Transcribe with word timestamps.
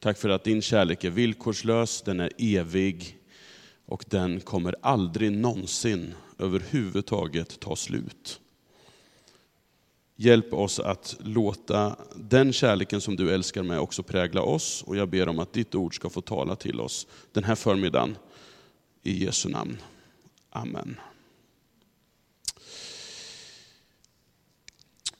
Tack 0.00 0.18
för 0.18 0.28
att 0.28 0.44
din 0.44 0.62
kärlek 0.62 1.04
är 1.04 1.10
villkorslös, 1.10 2.02
den 2.02 2.20
är 2.20 2.30
evig 2.38 3.18
och 3.86 4.04
den 4.08 4.40
kommer 4.40 4.74
aldrig 4.82 5.32
någonsin 5.32 6.14
överhuvudtaget 6.38 7.60
ta 7.60 7.76
slut. 7.76 8.40
Hjälp 10.16 10.52
oss 10.52 10.80
att 10.80 11.16
låta 11.20 11.96
den 12.14 12.52
kärleken 12.52 13.00
som 13.00 13.16
du 13.16 13.34
älskar 13.34 13.62
med 13.62 13.80
också 13.80 14.02
prägla 14.02 14.42
oss. 14.42 14.82
Och 14.86 14.96
jag 14.96 15.08
ber 15.08 15.28
om 15.28 15.38
att 15.38 15.52
ditt 15.52 15.74
ord 15.74 15.94
ska 15.94 16.10
få 16.10 16.20
tala 16.20 16.56
till 16.56 16.80
oss 16.80 17.06
den 17.32 17.44
här 17.44 17.54
förmiddagen. 17.54 18.16
I 19.02 19.24
Jesu 19.24 19.48
namn. 19.48 19.76
Amen. 20.50 21.00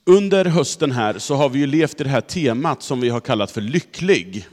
Under 0.04 0.44
hösten 0.44 0.92
här 0.92 1.18
så 1.18 1.34
har 1.34 1.48
vi 1.48 1.58
ju 1.58 1.66
levt 1.66 2.00
i 2.00 2.04
det 2.04 2.10
här 2.10 2.20
temat 2.20 2.82
som 2.82 3.00
vi 3.00 3.08
har 3.08 3.20
kallat 3.20 3.50
för 3.50 3.60
lycklig? 3.60 4.46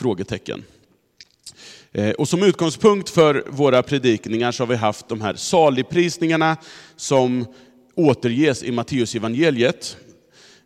Frågetecken. 0.00 0.64
Eh, 1.92 2.10
och 2.10 2.28
som 2.28 2.42
utgångspunkt 2.42 3.10
för 3.10 3.44
våra 3.48 3.82
predikningar 3.82 4.52
så 4.52 4.62
har 4.62 4.68
vi 4.68 4.76
haft 4.76 5.08
de 5.08 5.20
här 5.20 5.34
saligprisningarna 5.34 6.56
som 6.96 7.46
återges 7.94 8.62
i 8.62 8.72
Matteusevangeliet. 8.72 9.96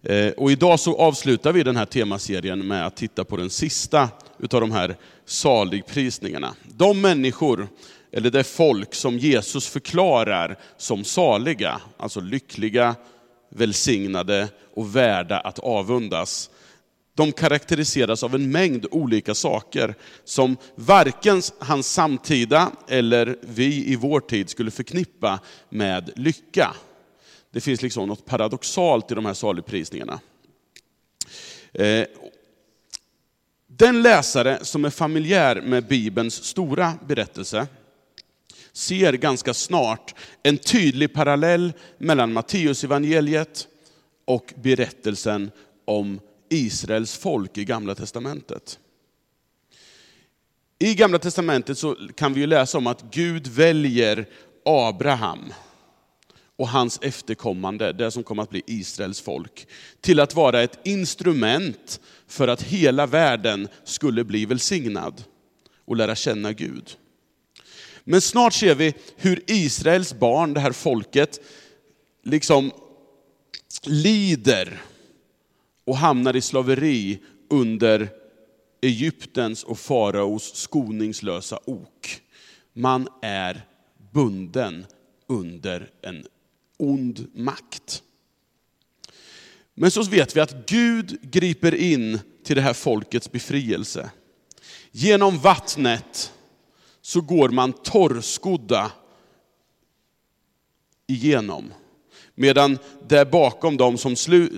Eh, 0.02 0.28
och 0.28 0.52
idag 0.52 0.80
så 0.80 0.96
avslutar 0.96 1.52
vi 1.52 1.62
den 1.62 1.77
här 1.77 1.86
temaserien 1.86 2.66
med 2.66 2.86
att 2.86 2.96
titta 2.96 3.24
på 3.24 3.36
den 3.36 3.50
sista 3.50 4.08
utav 4.38 4.60
de 4.60 4.72
här 4.72 4.96
saligprisningarna. 5.27 6.55
De 6.62 7.00
människor, 7.00 7.69
eller 8.12 8.30
det 8.30 8.44
folk 8.44 8.94
som 8.94 9.19
Jesus 9.19 9.69
förklarar 9.69 10.58
som 10.77 11.05
saliga, 11.05 11.80
alltså 11.96 12.20
lyckliga, 12.20 12.94
välsignade 13.48 14.48
och 14.74 14.96
värda 14.96 15.38
att 15.38 15.58
avundas. 15.58 16.50
De 17.14 17.32
karaktäriseras 17.32 18.23
av 18.23 18.34
en 18.34 18.50
mängd 18.50 18.86
olika 18.91 19.34
saker 19.34 19.95
som 20.24 20.56
varken 20.74 21.42
hans 21.59 21.92
samtida 21.92 22.72
eller 22.88 23.36
vi 23.41 23.92
i 23.92 23.97
vår 23.97 24.20
tid 24.20 24.50
skulle 24.50 24.70
förknippa 24.70 25.41
med 25.69 26.11
lycka. 26.16 26.75
Det 27.50 27.61
finns 27.61 27.83
liksom 27.83 28.08
något 28.08 28.27
paradoxalt 28.27 29.11
i 29.11 29.14
de 29.14 29.27
här 29.27 29.34
saligprisningarna. 29.34 30.20
Eh, 31.72 32.06
den 33.66 34.03
läsare 34.03 34.58
som 34.64 34.84
är 34.84 34.91
familjär 34.91 35.60
med 35.60 35.86
Bibelns 35.86 36.44
stora 36.44 36.92
berättelse 37.06 37.66
ser 38.72 39.12
ganska 39.12 39.55
snart 39.55 40.14
en 40.42 40.58
tydlig 40.58 41.12
parallell 41.12 41.72
mellan 41.98 42.33
Matteusevangeliet 42.33 43.69
och 44.25 44.53
berättelsen 44.56 45.50
om 45.84 46.20
Israels 46.55 47.16
folk 47.16 47.58
i 47.58 47.64
Gamla 47.64 47.94
Testamentet. 47.94 48.78
I 50.78 50.94
Gamla 50.94 51.19
Testamentet 51.19 51.78
så 51.78 51.97
kan 52.14 52.34
vi 52.34 52.47
läsa 52.47 52.78
om 52.78 52.86
att 52.86 53.05
Gud 53.10 53.47
väljer 53.47 54.28
Abraham 54.64 55.52
och 56.56 56.69
hans 56.69 56.98
efterkommande, 57.02 57.92
det 57.92 58.10
som 58.10 58.22
kommer 58.22 58.42
att 58.42 58.50
bli 58.50 58.62
Israels 58.66 59.20
folk, 59.20 59.66
till 60.00 60.20
att 60.20 60.34
vara 60.34 60.62
ett 60.62 60.78
instrument 60.84 62.00
för 62.27 62.48
att 62.48 62.62
hela 62.62 63.06
världen 63.06 63.69
skulle 63.84 64.25
bli 64.25 64.47
välsignad 64.47 65.25
och 65.84 65.97
lära 65.97 66.14
känna 66.14 66.52
Gud. 66.52 66.91
Men 68.05 68.20
snart 68.20 68.52
ser 68.52 68.75
vi 68.75 68.94
hur 69.16 69.42
Israels 69.47 70.14
barn, 70.14 70.55
det 70.55 70.60
här 70.60 70.72
folket, 70.72 71.41
liksom 72.22 72.72
lider 73.86 74.82
och 75.84 75.96
hamnar 75.96 76.36
i 76.36 76.40
slaveri 76.40 77.22
under 77.50 78.08
Egyptens 78.80 79.64
och 79.64 79.78
faraos 79.78 80.54
skoningslösa 80.54 81.58
ok. 81.64 82.22
Man 82.72 83.08
är 83.22 83.66
bunden 84.12 84.86
under 85.26 85.91
en 86.02 86.26
ond 86.78 87.26
makt. 87.34 88.03
Men 89.75 89.91
så 89.91 90.03
vet 90.03 90.36
vi 90.36 90.41
att 90.41 90.69
Gud 90.69 91.19
griper 91.22 91.75
in 91.75 92.20
till 92.44 92.56
det 92.56 92.62
här 92.62 92.75
folkets 92.75 93.32
befrielse. 93.32 94.10
Genom 94.91 95.38
vattnet 95.38 96.32
så 97.00 97.20
går 97.20 97.48
man 97.48 97.72
torrskodda 97.72 98.92
igenom. 101.06 101.72
Medan 102.34 102.78
det 103.09 103.31
bakom 103.31 103.77
dem, 103.77 103.99
som 103.99 104.17
slu, 104.17 104.49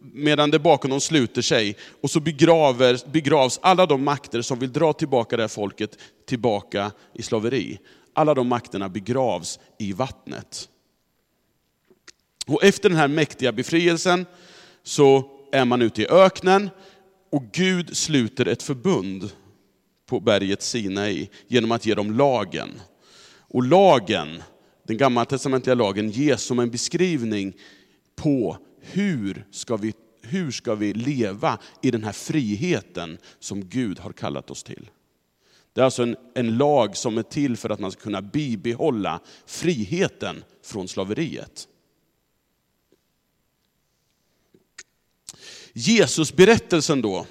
medan 0.00 0.50
det 0.50 0.58
bakom 0.58 0.90
dem 0.90 1.00
sluter 1.00 1.42
sig, 1.42 1.76
och 2.00 2.10
så 2.10 2.20
begraver, 2.20 3.00
begravs 3.12 3.58
alla 3.62 3.86
de 3.86 4.04
makter 4.04 4.42
som 4.42 4.58
vill 4.58 4.72
dra 4.72 4.92
tillbaka 4.92 5.36
det 5.36 5.42
här 5.42 5.48
folket 5.48 5.98
tillbaka 6.26 6.92
i 7.14 7.22
slaveri. 7.22 7.78
Alla 8.12 8.34
de 8.34 8.48
makterna 8.48 8.88
begravs 8.88 9.58
i 9.78 9.92
vattnet. 9.92 10.68
Och 12.46 12.64
efter 12.64 12.88
den 12.88 12.98
här 12.98 13.08
mäktiga 13.08 13.52
befrielsen 13.52 14.26
så 14.82 15.30
är 15.52 15.64
man 15.64 15.82
ute 15.82 16.02
i 16.02 16.08
öknen 16.08 16.70
och 17.32 17.42
Gud 17.52 17.96
sluter 17.96 18.48
ett 18.48 18.62
förbund 18.62 19.30
på 20.06 20.20
berget 20.20 20.62
Sinai 20.62 21.28
genom 21.48 21.72
att 21.72 21.86
ge 21.86 21.94
dem 21.94 22.12
lagen. 22.12 22.80
Och 23.48 23.62
lagen, 23.62 24.42
den 24.86 24.96
gammaltestamentliga 24.96 25.74
lagen, 25.74 26.10
ges 26.10 26.42
som 26.42 26.58
en 26.58 26.70
beskrivning 26.70 27.56
på 28.16 28.58
hur 28.80 29.46
ska 29.50 29.76
vi 29.76 29.92
hur 30.28 30.50
ska 30.50 30.74
vi 30.74 30.94
leva 30.94 31.58
i 31.82 31.90
den 31.90 32.04
här 32.04 32.12
friheten 32.12 33.18
som 33.40 33.68
Gud 33.68 33.98
har 33.98 34.12
kallat 34.12 34.50
oss 34.50 34.62
till. 34.62 34.90
Det 35.72 35.80
är 35.80 35.84
alltså 35.84 36.02
en, 36.02 36.16
en 36.34 36.56
lag 36.56 36.96
som 36.96 37.18
är 37.18 37.22
till 37.22 37.56
för 37.56 37.70
att 37.70 37.80
man 37.80 37.92
ska 37.92 38.00
kunna 38.00 38.22
bibehålla 38.22 39.20
friheten 39.46 40.44
från 40.62 40.88
slaveriet. 40.88 41.68
Jesusberättelsen 45.72 47.02
då, 47.02 47.26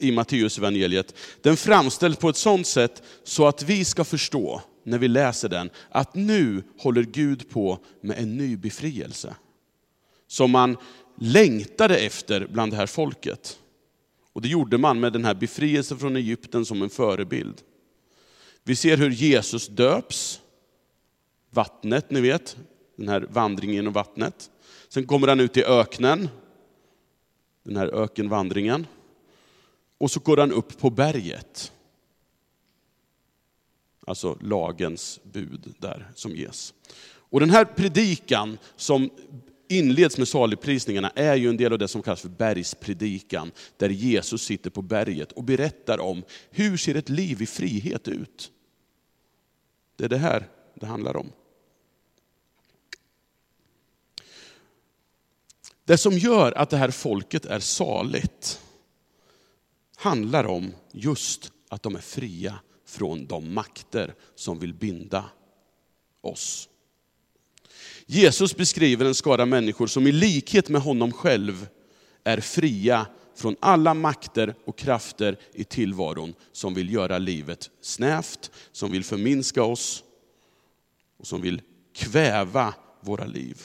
i 0.00 0.12
Matteusevangeliet, 0.12 1.14
den 1.42 1.56
framställs 1.56 2.16
på 2.16 2.28
ett 2.28 2.36
sådant 2.36 2.66
sätt 2.66 3.02
så 3.24 3.46
att 3.46 3.62
vi 3.62 3.84
ska 3.84 4.04
förstå, 4.04 4.62
när 4.90 4.98
vi 4.98 5.08
läser 5.08 5.48
den, 5.48 5.70
att 5.90 6.14
nu 6.14 6.62
håller 6.78 7.02
Gud 7.02 7.50
på 7.50 7.78
med 8.00 8.18
en 8.18 8.36
ny 8.36 8.56
befrielse. 8.56 9.36
Som 10.26 10.50
man 10.50 10.76
längtade 11.18 11.98
efter 11.98 12.46
bland 12.46 12.72
det 12.72 12.76
här 12.76 12.86
folket. 12.86 13.58
Och 14.32 14.42
det 14.42 14.48
gjorde 14.48 14.78
man 14.78 15.00
med 15.00 15.12
den 15.12 15.24
här 15.24 15.34
befrielsen 15.34 15.98
från 15.98 16.16
Egypten 16.16 16.64
som 16.64 16.82
en 16.82 16.90
förebild. 16.90 17.62
Vi 18.64 18.76
ser 18.76 18.96
hur 18.96 19.10
Jesus 19.10 19.68
döps, 19.68 20.40
vattnet, 21.50 22.10
ni 22.10 22.20
vet, 22.20 22.56
den 22.96 23.08
här 23.08 23.20
vandringen 23.30 23.76
genom 23.76 23.92
vattnet. 23.92 24.50
Sen 24.88 25.06
kommer 25.06 25.28
han 25.28 25.40
ut 25.40 25.56
i 25.56 25.64
öknen, 25.64 26.28
den 27.62 27.76
här 27.76 27.86
ökenvandringen. 27.86 28.86
Och 29.98 30.10
så 30.10 30.20
går 30.20 30.36
han 30.36 30.52
upp 30.52 30.78
på 30.78 30.90
berget. 30.90 31.72
Alltså 34.08 34.38
lagens 34.40 35.20
bud 35.22 35.74
där 35.78 36.10
som 36.14 36.36
ges. 36.36 36.74
Och 37.30 37.40
den 37.40 37.50
här 37.50 37.64
predikan 37.64 38.58
som 38.76 39.10
inleds 39.68 40.18
med 40.18 40.28
saligprisningarna 40.28 41.10
är 41.10 41.34
ju 41.34 41.48
en 41.48 41.56
del 41.56 41.72
av 41.72 41.78
det 41.78 41.88
som 41.88 42.02
kallas 42.02 42.20
för 42.20 42.28
bergspredikan, 42.28 43.50
där 43.76 43.88
Jesus 43.88 44.42
sitter 44.42 44.70
på 44.70 44.82
berget 44.82 45.32
och 45.32 45.44
berättar 45.44 45.98
om 45.98 46.22
hur 46.50 46.76
ser 46.76 46.94
ett 46.94 47.08
liv 47.08 47.42
i 47.42 47.46
frihet 47.46 48.08
ut. 48.08 48.50
Det 49.96 50.04
är 50.04 50.08
det 50.08 50.18
här 50.18 50.48
det 50.74 50.86
handlar 50.86 51.16
om. 51.16 51.32
Det 55.84 55.98
som 55.98 56.18
gör 56.18 56.52
att 56.52 56.70
det 56.70 56.76
här 56.76 56.90
folket 56.90 57.44
är 57.46 57.60
saligt 57.60 58.60
handlar 59.96 60.44
om 60.44 60.72
just 60.92 61.52
att 61.68 61.82
de 61.82 61.96
är 61.96 62.00
fria 62.00 62.58
från 62.88 63.26
de 63.26 63.54
makter 63.54 64.14
som 64.34 64.58
vill 64.58 64.74
binda 64.74 65.24
oss. 66.20 66.68
Jesus 68.06 68.56
beskriver 68.56 69.04
en 69.04 69.14
skara 69.14 69.46
människor 69.46 69.86
som 69.86 70.06
i 70.06 70.12
likhet 70.12 70.68
med 70.68 70.80
honom 70.80 71.12
själv 71.12 71.68
är 72.24 72.40
fria 72.40 73.06
från 73.36 73.56
alla 73.60 73.94
makter 73.94 74.54
och 74.64 74.78
krafter 74.78 75.38
i 75.52 75.64
tillvaron 75.64 76.34
som 76.52 76.74
vill 76.74 76.92
göra 76.92 77.18
livet 77.18 77.70
snävt, 77.80 78.50
som 78.72 78.92
vill 78.92 79.04
förminska 79.04 79.62
oss 79.62 80.04
och 81.18 81.26
som 81.26 81.40
vill 81.40 81.62
kväva 81.94 82.74
våra 83.00 83.26
liv. 83.26 83.62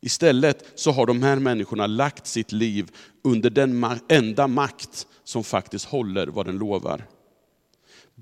Istället 0.00 0.72
så 0.74 0.90
har 0.90 1.06
de 1.06 1.22
här 1.22 1.36
människorna 1.36 1.86
lagt 1.86 2.26
sitt 2.26 2.52
liv 2.52 2.90
under 3.22 3.50
den 3.50 3.86
enda 4.08 4.46
makt 4.46 5.06
som 5.24 5.44
faktiskt 5.44 5.84
håller 5.84 6.26
vad 6.26 6.46
den 6.46 6.58
lovar. 6.58 7.04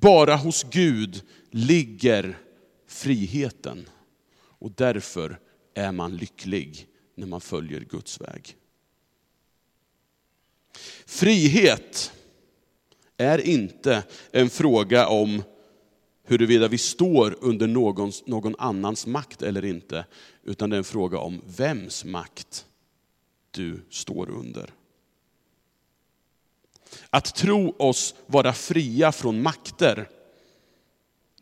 Bara 0.03 0.37
hos 0.37 0.67
Gud 0.71 1.23
ligger 1.51 2.39
friheten. 2.87 3.89
Och 4.35 4.71
därför 4.71 5.39
är 5.75 5.93
man 5.93 6.17
lycklig 6.17 6.87
när 7.15 7.27
man 7.27 7.41
följer 7.41 7.81
Guds 7.81 8.21
väg. 8.21 8.57
Frihet 11.07 12.13
är 13.17 13.39
inte 13.39 14.05
en 14.31 14.51
fråga 14.51 15.09
om 15.09 15.43
huruvida 16.25 16.69
vi 16.69 16.79
står 16.79 17.37
under 17.41 17.67
någons, 17.67 18.27
någon 18.27 18.55
annans 18.59 19.07
makt 19.07 19.43
eller 19.43 19.65
inte, 19.65 20.07
utan 20.43 20.71
det 20.71 20.77
är 20.77 20.79
en 20.79 20.85
fråga 20.85 21.19
om 21.19 21.43
vems 21.57 22.05
makt 22.05 22.67
du 23.51 23.81
står 23.91 24.31
under. 24.31 24.71
Att 27.11 27.35
tro 27.35 27.75
oss 27.79 28.15
vara 28.27 28.53
fria 28.53 29.13
från 29.13 29.43
makter, 29.43 30.09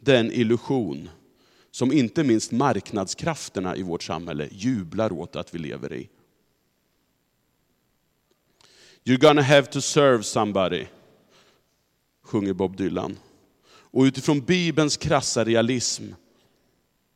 det 0.01 0.17
är 0.17 0.21
en 0.21 0.33
illusion 0.33 1.09
som 1.71 1.93
inte 1.93 2.25
minst 2.25 2.53
marknadskrafterna 2.53 3.77
i 3.77 3.83
vårt 3.83 4.03
samhälle 4.03 4.49
jublar 4.53 5.13
åt 5.13 5.37
att 5.37 5.55
vi 5.55 5.59
lever 5.59 5.93
i. 5.93 6.09
You're 9.05 9.21
gonna 9.21 9.43
have 9.43 9.67
to 9.67 9.81
serve 9.81 10.23
somebody, 10.23 10.87
sjunger 12.23 12.53
Bob 12.53 12.77
Dylan. 12.77 13.19
Och 13.93 14.03
utifrån 14.03 14.41
Bibelns 14.41 14.97
krassa 14.97 15.45
realism, 15.45 16.05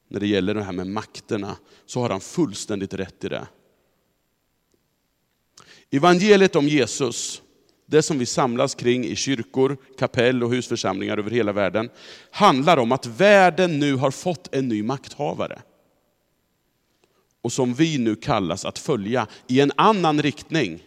när 0.08 0.20
det 0.20 0.26
gäller 0.26 0.54
det 0.54 0.62
här 0.62 0.72
med 0.72 0.86
makterna, 0.86 1.56
så 1.86 2.00
har 2.00 2.10
han 2.10 2.20
fullständigt 2.20 2.94
rätt 2.94 3.24
i 3.24 3.28
det. 3.28 3.46
Evangeliet 5.90 6.56
om 6.56 6.68
Jesus, 6.68 7.42
det 7.94 8.02
som 8.02 8.18
vi 8.18 8.26
samlas 8.26 8.74
kring 8.74 9.04
i 9.04 9.16
kyrkor, 9.16 9.76
kapell 9.98 10.42
och 10.42 10.50
husförsamlingar 10.50 11.18
över 11.18 11.30
hela 11.30 11.52
världen, 11.52 11.90
handlar 12.30 12.76
om 12.76 12.92
att 12.92 13.06
världen 13.06 13.78
nu 13.78 13.94
har 13.94 14.10
fått 14.10 14.54
en 14.54 14.68
ny 14.68 14.82
makthavare. 14.82 15.62
Och 17.42 17.52
som 17.52 17.74
vi 17.74 17.98
nu 17.98 18.16
kallas 18.16 18.64
att 18.64 18.78
följa 18.78 19.26
i 19.46 19.60
en 19.60 19.72
annan 19.76 20.22
riktning. 20.22 20.82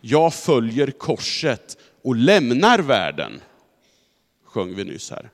Jag 0.00 0.34
följer 0.34 0.90
korset 0.90 1.78
och 2.02 2.16
lämnar 2.16 2.78
världen, 2.78 3.40
sjöng 4.44 4.74
vi 4.74 4.84
nyss 4.84 5.10
här. 5.10 5.30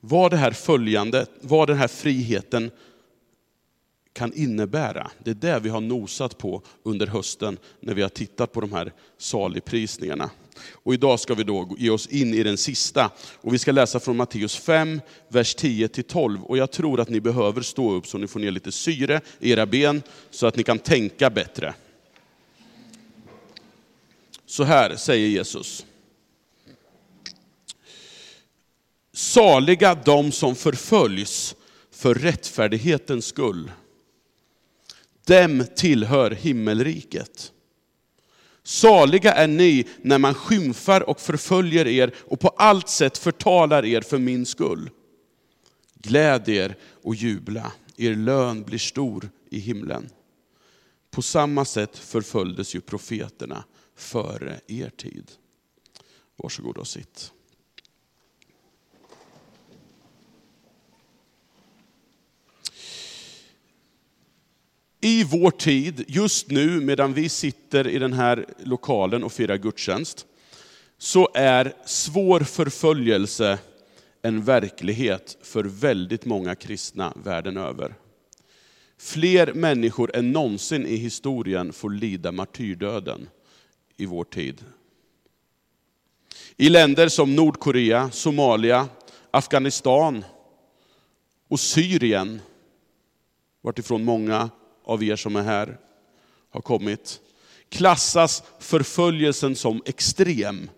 Vad 0.00 0.30
det 0.30 0.36
här 0.36 0.52
följandet, 0.52 1.30
vad 1.40 1.68
den 1.68 1.76
här 1.76 1.88
friheten 1.88 2.70
kan 4.16 4.32
innebära. 4.32 5.10
Det 5.24 5.30
är 5.30 5.34
det 5.34 5.60
vi 5.60 5.68
har 5.68 5.80
nosat 5.80 6.38
på 6.38 6.62
under 6.82 7.06
hösten 7.06 7.58
när 7.80 7.94
vi 7.94 8.02
har 8.02 8.08
tittat 8.08 8.52
på 8.52 8.60
de 8.60 8.72
här 8.72 8.92
saligprisningarna. 9.18 10.30
Och 10.72 10.94
idag 10.94 11.20
ska 11.20 11.34
vi 11.34 11.44
då 11.44 11.76
ge 11.78 11.90
oss 11.90 12.06
in 12.06 12.34
i 12.34 12.42
den 12.42 12.56
sista. 12.56 13.10
Och 13.40 13.54
vi 13.54 13.58
ska 13.58 13.72
läsa 13.72 14.00
från 14.00 14.16
Matteus 14.16 14.56
5, 14.56 15.00
vers 15.28 15.56
10-12. 15.56 16.42
Och 16.42 16.58
jag 16.58 16.70
tror 16.70 17.00
att 17.00 17.08
ni 17.08 17.20
behöver 17.20 17.62
stå 17.62 17.92
upp 17.92 18.06
så 18.06 18.18
ni 18.18 18.26
får 18.26 18.40
ner 18.40 18.50
lite 18.50 18.72
syre 18.72 19.20
i 19.40 19.50
era 19.50 19.66
ben, 19.66 20.02
så 20.30 20.46
att 20.46 20.56
ni 20.56 20.62
kan 20.62 20.78
tänka 20.78 21.30
bättre. 21.30 21.74
Så 24.46 24.64
här 24.64 24.96
säger 24.96 25.28
Jesus. 25.28 25.86
Saliga 29.12 29.94
de 29.94 30.32
som 30.32 30.54
förföljs 30.54 31.56
för 31.90 32.14
rättfärdighetens 32.14 33.26
skull. 33.26 33.70
Dem 35.26 35.64
tillhör 35.76 36.30
himmelriket. 36.30 37.52
Saliga 38.62 39.32
är 39.32 39.48
ni 39.48 39.86
när 40.02 40.18
man 40.18 40.34
skymfar 40.34 41.08
och 41.08 41.20
förföljer 41.20 41.86
er 41.86 42.14
och 42.18 42.40
på 42.40 42.48
allt 42.48 42.88
sätt 42.88 43.18
förtalar 43.18 43.84
er 43.84 44.00
för 44.00 44.18
min 44.18 44.46
skull. 44.46 44.90
Gläd 45.94 46.48
er 46.48 46.76
och 47.02 47.14
jubla, 47.14 47.72
er 47.96 48.14
lön 48.14 48.62
blir 48.62 48.78
stor 48.78 49.30
i 49.50 49.58
himlen. 49.58 50.08
På 51.10 51.22
samma 51.22 51.64
sätt 51.64 51.98
förföljdes 51.98 52.74
ju 52.74 52.80
profeterna 52.80 53.64
före 53.96 54.60
er 54.66 54.90
tid. 54.90 55.30
Varsågod 56.36 56.78
och 56.78 56.88
sitt. 56.88 57.32
I 65.06 65.24
vår 65.24 65.50
tid, 65.50 66.04
just 66.08 66.50
nu 66.50 66.80
medan 66.80 67.12
vi 67.12 67.28
sitter 67.28 67.88
i 67.88 67.98
den 67.98 68.12
här 68.12 68.46
lokalen 68.58 69.24
och 69.24 69.32
firar 69.32 69.56
gudstjänst, 69.56 70.26
så 70.98 71.28
är 71.34 71.72
svår 71.84 72.40
förföljelse 72.40 73.58
en 74.22 74.44
verklighet 74.44 75.38
för 75.42 75.64
väldigt 75.64 76.24
många 76.24 76.54
kristna 76.54 77.12
världen 77.24 77.56
över. 77.56 77.94
Fler 78.98 79.52
människor 79.52 80.16
än 80.16 80.32
någonsin 80.32 80.86
i 80.86 80.96
historien 80.96 81.72
får 81.72 81.90
lida 81.90 82.32
martyrdöden 82.32 83.28
i 83.96 84.06
vår 84.06 84.24
tid. 84.24 84.64
I 86.56 86.68
länder 86.68 87.08
som 87.08 87.36
Nordkorea, 87.36 88.10
Somalia, 88.10 88.88
Afghanistan 89.30 90.24
och 91.48 91.60
Syrien, 91.60 92.40
vartifrån 93.62 94.04
många 94.04 94.50
av 94.86 95.02
er 95.02 95.16
som 95.16 95.36
är 95.36 95.42
här 95.42 95.78
har 96.50 96.60
kommit, 96.60 97.20
klassas 97.68 98.42
förföljelsen 98.58 99.56
som 99.56 99.82
extrem 99.86 100.70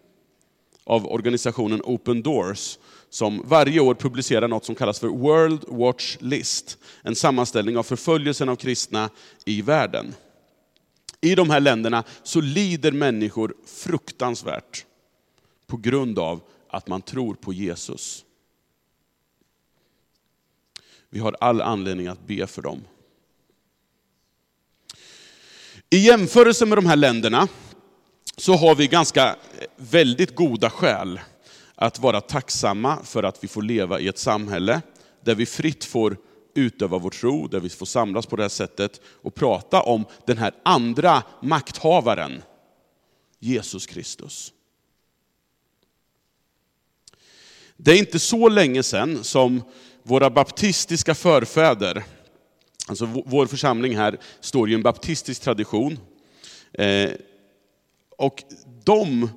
av 0.85 1.07
organisationen 1.07 1.83
Open 1.85 2.23
Doors, 2.23 2.79
som 3.11 3.43
varje 3.45 3.81
år 3.81 3.95
publicerar 3.95 4.49
något 4.49 4.65
som 4.65 4.75
kallas 4.75 5.01
för 5.01 5.09
World 5.09 5.65
Watch 5.69 6.17
List, 6.21 6.79
en 7.03 7.17
sammanställning 7.17 7.79
av 7.79 7.83
förföljelsen 7.83 8.49
av 8.49 8.57
kristna 8.57 9.11
i 9.45 9.63
världen. 9.63 10.15
I 11.21 11.35
de 11.35 11.51
här 11.51 11.61
länderna 11.61 12.05
så 12.23 12.41
lider 12.41 12.93
människor 12.93 13.55
fruktansvärt 13.67 14.85
på 15.67 15.77
grund 15.77 16.19
av 16.19 16.41
att 16.69 16.89
man 16.89 17.03
tror 17.03 17.35
på 17.35 17.53
Jesus. 17.53 18.25
Vi 21.11 21.19
har 21.19 21.37
all 21.41 21.61
anledning 21.61 22.07
att 22.07 22.27
be 22.27 22.47
för 22.47 22.63
dem. 22.63 22.81
I 25.91 25.99
jämförelse 25.99 26.67
med 26.67 26.79
de 26.79 26.87
här 26.87 26.97
länderna 26.97 27.49
så 28.37 28.55
har 28.55 28.75
vi 28.75 28.87
ganska 28.87 29.29
eh, 29.29 29.35
väldigt 29.77 30.35
goda 30.35 30.71
skäl 30.71 31.21
att 31.75 31.99
vara 31.99 32.21
tacksamma 32.21 32.99
för 33.05 33.23
att 33.23 33.45
vi 33.45 33.49
får 33.49 33.63
leva 33.63 34.01
i 34.01 34.09
ett 34.09 34.19
samhälle 34.19 34.83
där 35.25 35.35
vi 35.35 35.47
fritt 35.47 35.85
får 35.85 36.17
utöva 36.55 36.99
vår 36.99 37.11
tro, 37.11 37.49
där 37.49 37.61
vi 37.61 37.69
får 37.69 37.87
samlas 37.87 38.27
på 38.27 38.37
det 38.37 38.43
här 38.43 38.49
sättet 38.49 39.01
och 39.23 39.35
prata 39.35 39.83
om 39.83 40.05
den 40.27 40.39
här 40.39 40.53
andra 40.63 41.23
makthavaren, 41.43 42.43
Jesus 43.39 43.87
Kristus. 43.87 44.53
Det 47.77 47.91
är 47.91 47.99
inte 47.99 48.19
så 48.19 48.49
länge 48.49 48.83
sedan 48.83 49.25
som 49.25 49.63
våra 50.03 50.31
baptistiska 50.31 51.15
förfäder 51.15 52.05
Alltså 52.89 53.23
vår 53.27 53.47
församling 53.47 53.97
här 53.97 54.19
står 54.41 54.71
i 54.71 54.75
en 54.75 54.83
baptistisk 54.83 55.43
tradition. 55.43 55.99
Eh, 56.73 57.11
och 58.17 58.43
de 58.85 59.29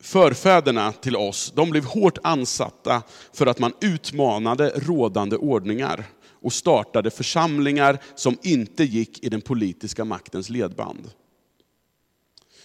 förfäderna 0.00 0.92
till 0.92 1.16
oss, 1.16 1.52
de 1.56 1.70
blev 1.70 1.84
hårt 1.84 2.18
ansatta 2.22 3.02
för 3.32 3.46
att 3.46 3.58
man 3.58 3.72
utmanade 3.80 4.72
rådande 4.76 5.36
ordningar 5.36 6.04
och 6.42 6.52
startade 6.52 7.10
församlingar 7.10 7.98
som 8.14 8.38
inte 8.42 8.84
gick 8.84 9.24
i 9.24 9.28
den 9.28 9.40
politiska 9.40 10.04
maktens 10.04 10.50
ledband. 10.50 11.10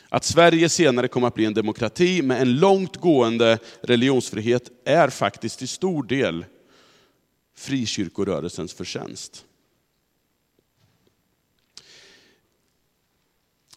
Att 0.09 0.23
Sverige 0.23 0.69
senare 0.69 1.07
kom 1.07 1.23
att 1.23 1.33
bli 1.33 1.45
en 1.45 1.53
demokrati 1.53 2.21
med 2.21 2.41
en 2.41 2.55
långt 2.59 2.97
gående 2.97 3.59
religionsfrihet 3.81 4.71
är 4.85 5.09
faktiskt 5.09 5.59
till 5.59 5.67
stor 5.67 6.03
del 6.03 6.45
frikyrkorörelsens 7.57 8.73
förtjänst. 8.73 9.45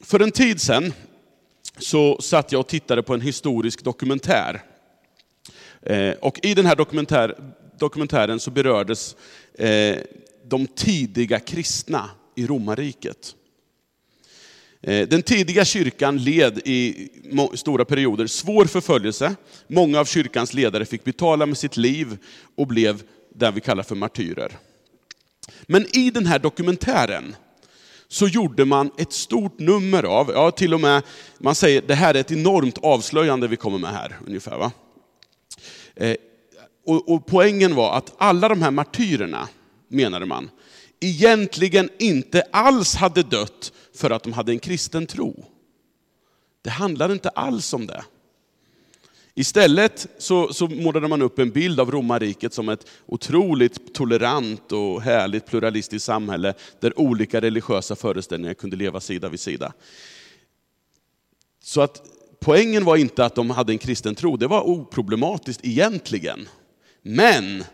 För 0.00 0.20
en 0.20 0.30
tid 0.30 0.60
sedan 0.60 0.92
så 1.78 2.20
satt 2.20 2.52
jag 2.52 2.60
och 2.60 2.66
tittade 2.66 3.02
på 3.02 3.14
en 3.14 3.20
historisk 3.20 3.84
dokumentär. 3.84 4.62
Eh, 5.82 6.10
och 6.10 6.40
i 6.42 6.54
den 6.54 6.66
här 6.66 6.76
dokumentär, 6.76 7.54
dokumentären 7.78 8.40
så 8.40 8.50
berördes 8.50 9.16
eh, 9.54 9.96
de 10.44 10.66
tidiga 10.66 11.40
kristna 11.40 12.10
i 12.34 12.46
romarriket. 12.46 13.34
Eh, 14.80 15.08
den 15.08 15.22
tidiga 15.22 15.64
kyrkan 15.64 16.18
led 16.18 16.58
i 16.64 17.08
stora 17.54 17.84
perioder 17.84 18.26
svår 18.26 18.64
förföljelse. 18.64 19.36
Många 19.66 20.00
av 20.00 20.04
kyrkans 20.04 20.54
ledare 20.54 20.84
fick 20.84 21.04
betala 21.04 21.46
med 21.46 21.58
sitt 21.58 21.76
liv 21.76 22.18
och 22.56 22.66
blev 22.66 23.02
det 23.34 23.50
vi 23.50 23.60
kallar 23.60 23.82
för 23.82 23.94
martyrer. 23.94 24.52
Men 25.66 25.96
i 25.96 26.10
den 26.10 26.26
här 26.26 26.38
dokumentären 26.38 27.36
så 28.08 28.28
gjorde 28.28 28.64
man 28.64 28.90
ett 28.98 29.12
stort 29.12 29.58
nummer 29.58 30.02
av, 30.02 30.30
ja 30.30 30.50
till 30.50 30.74
och 30.74 30.80
med, 30.80 31.02
man 31.38 31.54
säger 31.54 31.82
det 31.82 31.94
här 31.94 32.14
är 32.14 32.20
ett 32.20 32.32
enormt 32.32 32.78
avslöjande 32.78 33.48
vi 33.48 33.56
kommer 33.56 33.78
med 33.78 33.90
här, 33.90 34.18
ungefär. 34.26 34.58
Va? 34.58 34.72
Eh, 35.96 36.16
och, 36.86 37.08
och 37.08 37.26
poängen 37.26 37.74
var 37.74 37.96
att 37.96 38.14
alla 38.18 38.48
de 38.48 38.62
här 38.62 38.70
martyrerna, 38.70 39.48
menade 39.88 40.26
man, 40.26 40.50
egentligen 41.00 41.90
inte 41.98 42.42
alls 42.52 42.94
hade 42.94 43.22
dött 43.22 43.72
för 43.94 44.10
att 44.10 44.22
de 44.22 44.32
hade 44.32 44.52
en 44.52 44.58
kristen 44.58 45.06
tro. 45.06 45.44
Det 46.62 46.70
handlade 46.70 47.12
inte 47.12 47.28
alls 47.28 47.74
om 47.74 47.86
det. 47.86 48.04
Istället 49.38 50.06
så, 50.18 50.52
så 50.52 50.68
målade 50.68 51.08
man 51.08 51.22
upp 51.22 51.38
en 51.38 51.50
bild 51.50 51.80
av 51.80 51.90
romarriket 51.90 52.54
som 52.54 52.68
ett 52.68 52.86
otroligt 53.06 53.94
tolerant 53.94 54.72
och 54.72 55.02
härligt 55.02 55.46
pluralistiskt 55.46 56.06
samhälle, 56.06 56.54
där 56.80 57.00
olika 57.00 57.40
religiösa 57.40 57.96
föreställningar 57.96 58.54
kunde 58.54 58.76
leva 58.76 59.00
sida 59.00 59.28
vid 59.28 59.40
sida. 59.40 59.72
Så 61.62 61.80
att 61.80 62.02
poängen 62.40 62.84
var 62.84 62.96
inte 62.96 63.24
att 63.24 63.34
de 63.34 63.50
hade 63.50 63.72
en 63.72 63.78
kristen 63.78 64.14
tro, 64.14 64.36
det 64.36 64.46
var 64.46 64.68
oproblematiskt 64.68 65.64
egentligen. 65.64 66.48
Men 67.02 67.64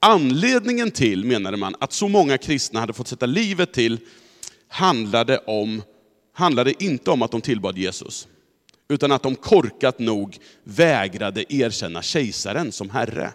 anledningen 0.00 0.90
till, 0.90 1.24
menade 1.24 1.56
man, 1.56 1.74
att 1.80 1.92
så 1.92 2.08
många 2.08 2.38
kristna 2.38 2.80
hade 2.80 2.92
fått 2.92 3.08
sätta 3.08 3.26
livet 3.26 3.72
till, 3.72 3.98
handlade, 4.68 5.38
om, 5.38 5.82
handlade 6.32 6.84
inte 6.84 7.10
om 7.10 7.22
att 7.22 7.30
de 7.30 7.40
tillbad 7.40 7.78
Jesus 7.78 8.28
utan 8.90 9.12
att 9.12 9.22
de 9.22 9.34
korkat 9.36 9.98
nog 9.98 10.38
vägrade 10.64 11.54
erkänna 11.54 12.02
kejsaren 12.02 12.72
som 12.72 12.90
herre. 12.90 13.32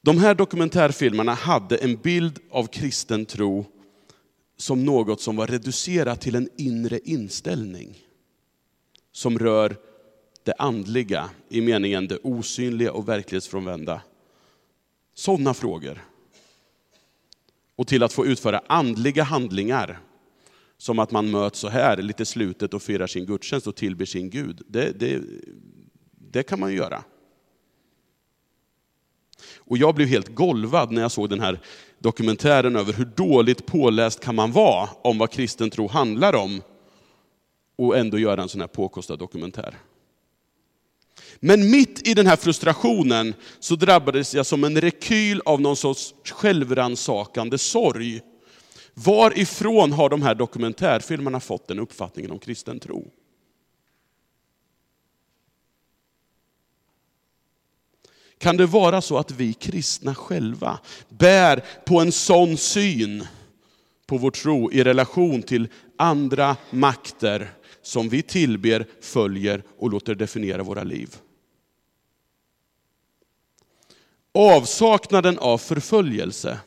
De 0.00 0.18
här 0.18 0.34
dokumentärfilmerna 0.34 1.34
hade 1.34 1.76
en 1.76 1.96
bild 1.96 2.38
av 2.50 2.66
kristen 2.66 3.26
tro 3.26 3.66
som 4.56 4.84
något 4.84 5.20
som 5.20 5.36
var 5.36 5.46
reducerat 5.46 6.20
till 6.20 6.34
en 6.34 6.48
inre 6.56 6.98
inställning. 6.98 7.98
Som 9.12 9.38
rör 9.38 9.76
det 10.42 10.54
andliga, 10.58 11.30
i 11.48 11.60
meningen 11.60 12.08
det 12.08 12.18
osynliga 12.22 12.92
och 12.92 13.08
verklighetsfrånvända. 13.08 14.02
Sådana 15.14 15.54
frågor 15.54 16.13
och 17.76 17.86
till 17.86 18.02
att 18.02 18.12
få 18.12 18.26
utföra 18.26 18.62
andliga 18.66 19.22
handlingar. 19.22 20.00
Som 20.78 20.98
att 20.98 21.10
man 21.10 21.30
möts 21.30 21.58
så 21.58 21.68
här 21.68 21.96
lite 21.96 22.24
slutet 22.24 22.74
och 22.74 22.82
firar 22.82 23.06
sin 23.06 23.26
gudstjänst 23.26 23.66
och 23.66 23.76
tillber 23.76 24.04
sin 24.04 24.30
Gud. 24.30 24.62
Det, 24.66 25.00
det, 25.00 25.22
det 26.30 26.42
kan 26.42 26.60
man 26.60 26.70
ju 26.70 26.76
göra. 26.76 27.04
Och 29.56 29.78
jag 29.78 29.94
blev 29.94 30.08
helt 30.08 30.34
golvad 30.34 30.92
när 30.92 31.02
jag 31.02 31.12
såg 31.12 31.30
den 31.30 31.40
här 31.40 31.60
dokumentären 31.98 32.76
över 32.76 32.92
hur 32.92 33.04
dåligt 33.04 33.66
påläst 33.66 34.20
kan 34.20 34.34
man 34.34 34.52
vara 34.52 34.88
om 35.02 35.18
vad 35.18 35.30
kristen 35.30 35.70
tro 35.70 35.88
handlar 35.88 36.34
om 36.34 36.62
och 37.76 37.98
ändå 37.98 38.18
göra 38.18 38.42
en 38.42 38.48
sån 38.48 38.60
här 38.60 38.68
påkostad 38.68 39.16
dokumentär. 39.18 39.78
Men 41.46 41.70
mitt 41.70 42.08
i 42.08 42.14
den 42.14 42.26
här 42.26 42.36
frustrationen 42.36 43.34
så 43.60 43.76
drabbades 43.76 44.34
jag 44.34 44.46
som 44.46 44.64
en 44.64 44.80
rekyl 44.80 45.40
av 45.44 45.60
någon 45.60 45.76
sorts 45.76 46.14
självransakande 46.30 47.58
sorg. 47.58 48.20
Varifrån 48.94 49.92
har 49.92 50.08
de 50.08 50.22
här 50.22 50.34
dokumentärfilmerna 50.34 51.40
fått 51.40 51.68
den 51.68 51.78
uppfattningen 51.78 52.30
om 52.30 52.38
kristen 52.38 52.80
tro? 52.80 53.10
Kan 58.38 58.56
det 58.56 58.66
vara 58.66 59.00
så 59.00 59.18
att 59.18 59.30
vi 59.30 59.52
kristna 59.52 60.14
själva 60.14 60.78
bär 61.08 61.64
på 61.86 62.00
en 62.00 62.12
sån 62.12 62.56
syn 62.56 63.26
på 64.06 64.18
vår 64.18 64.30
tro 64.30 64.72
i 64.72 64.84
relation 64.84 65.42
till 65.42 65.68
andra 65.98 66.56
makter 66.70 67.52
som 67.82 68.08
vi 68.08 68.22
tillber, 68.22 68.86
följer 69.00 69.62
och 69.78 69.90
låter 69.90 70.14
definiera 70.14 70.62
våra 70.62 70.82
liv? 70.82 71.16
Avsaknaden 74.34 75.38
av 75.38 75.58
förföljelse 75.58 76.58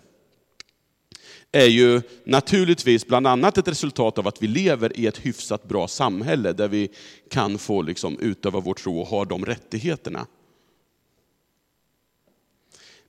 är 1.51 1.65
ju 1.65 2.01
naturligtvis 2.24 3.07
bland 3.07 3.27
annat 3.27 3.57
ett 3.57 3.67
resultat 3.67 4.17
av 4.17 4.27
att 4.27 4.41
vi 4.41 4.47
lever 4.47 5.00
i 5.00 5.07
ett 5.07 5.17
hyfsat 5.17 5.67
bra 5.67 5.88
samhälle 5.88 6.53
där 6.53 6.67
vi 6.67 6.89
kan 7.29 7.57
få 7.57 7.81
liksom 7.81 8.19
utöva 8.19 8.59
vår 8.59 8.74
tro 8.74 9.00
och 9.00 9.07
ha 9.07 9.25
de 9.25 9.45
rättigheterna. 9.45 10.27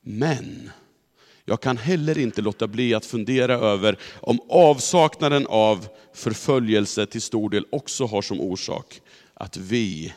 Men 0.01 0.71
jag 1.45 1.61
kan 1.61 1.77
heller 1.77 2.19
inte 2.19 2.43
låta 2.43 2.67
bli 2.67 2.95
att 2.95 3.07
fundera 3.07 3.55
över 3.55 3.99
om 4.21 4.41
avsaknaden 4.49 5.47
av 5.47 5.89
förföljelse 6.15 7.07
till 7.07 7.23
stor 7.23 7.51
del 7.51 7.67
också 7.71 8.07
har 8.07 8.23
som 8.23 8.41
orsak 8.41 9.01
att 9.35 9.57
vi, 9.57 10.13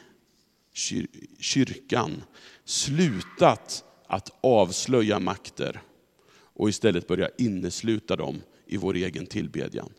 kyrkan, 1.40 2.24
slutat 2.66 3.84
att 4.12 4.32
avslöja 4.42 5.20
makter 5.20 5.82
och 6.34 6.70
istället 6.70 7.08
börja 7.08 7.30
innesluta 7.38 8.16
dem 8.16 8.42
i 8.66 8.78
vår 8.78 8.96
egen 8.96 9.26
tillbedjan. 9.26 9.94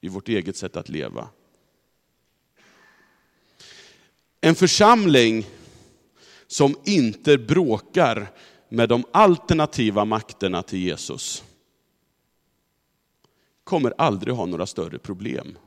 I 0.00 0.08
vårt 0.08 0.28
eget 0.28 0.56
sätt 0.56 0.76
att 0.76 0.88
leva. 0.88 1.28
En 4.40 4.54
församling 4.54 5.46
som 6.46 6.76
inte 6.84 7.38
bråkar 7.38 8.32
med 8.68 8.88
de 8.88 9.04
alternativa 9.12 10.04
makterna 10.04 10.62
till 10.62 10.78
Jesus 10.78 11.44
kommer 13.64 13.94
aldrig 13.98 14.34
ha 14.34 14.46
några 14.46 14.66
större 14.66 14.98
problem. 14.98 15.58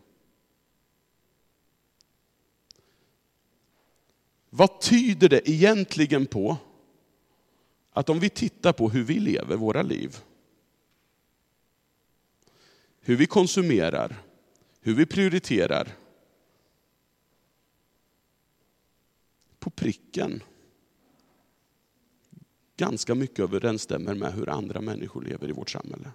Vad 4.50 4.82
tyder 4.82 5.30
det 5.30 5.50
egentligen 5.50 6.26
på 6.26 6.58
att 7.92 8.10
om 8.10 8.20
vi 8.20 8.30
tittar 8.30 8.74
på 8.74 8.90
hur 8.90 9.04
vi 9.04 9.20
lever 9.20 9.56
våra 9.56 9.82
liv, 9.82 10.18
hur 13.02 13.16
vi 13.16 13.26
konsumerar, 13.26 14.16
hur 14.82 14.96
vi 14.96 15.06
prioriterar, 15.06 15.96
på 19.60 19.70
pricken 19.70 20.44
ganska 22.78 23.16
mycket 23.16 23.40
överensstämmer 23.40 24.16
med 24.16 24.34
hur 24.34 24.50
andra 24.50 24.82
människor 24.82 25.22
lever 25.22 25.50
i 25.50 25.52
vårt 25.52 25.70
samhälle. 25.70 26.12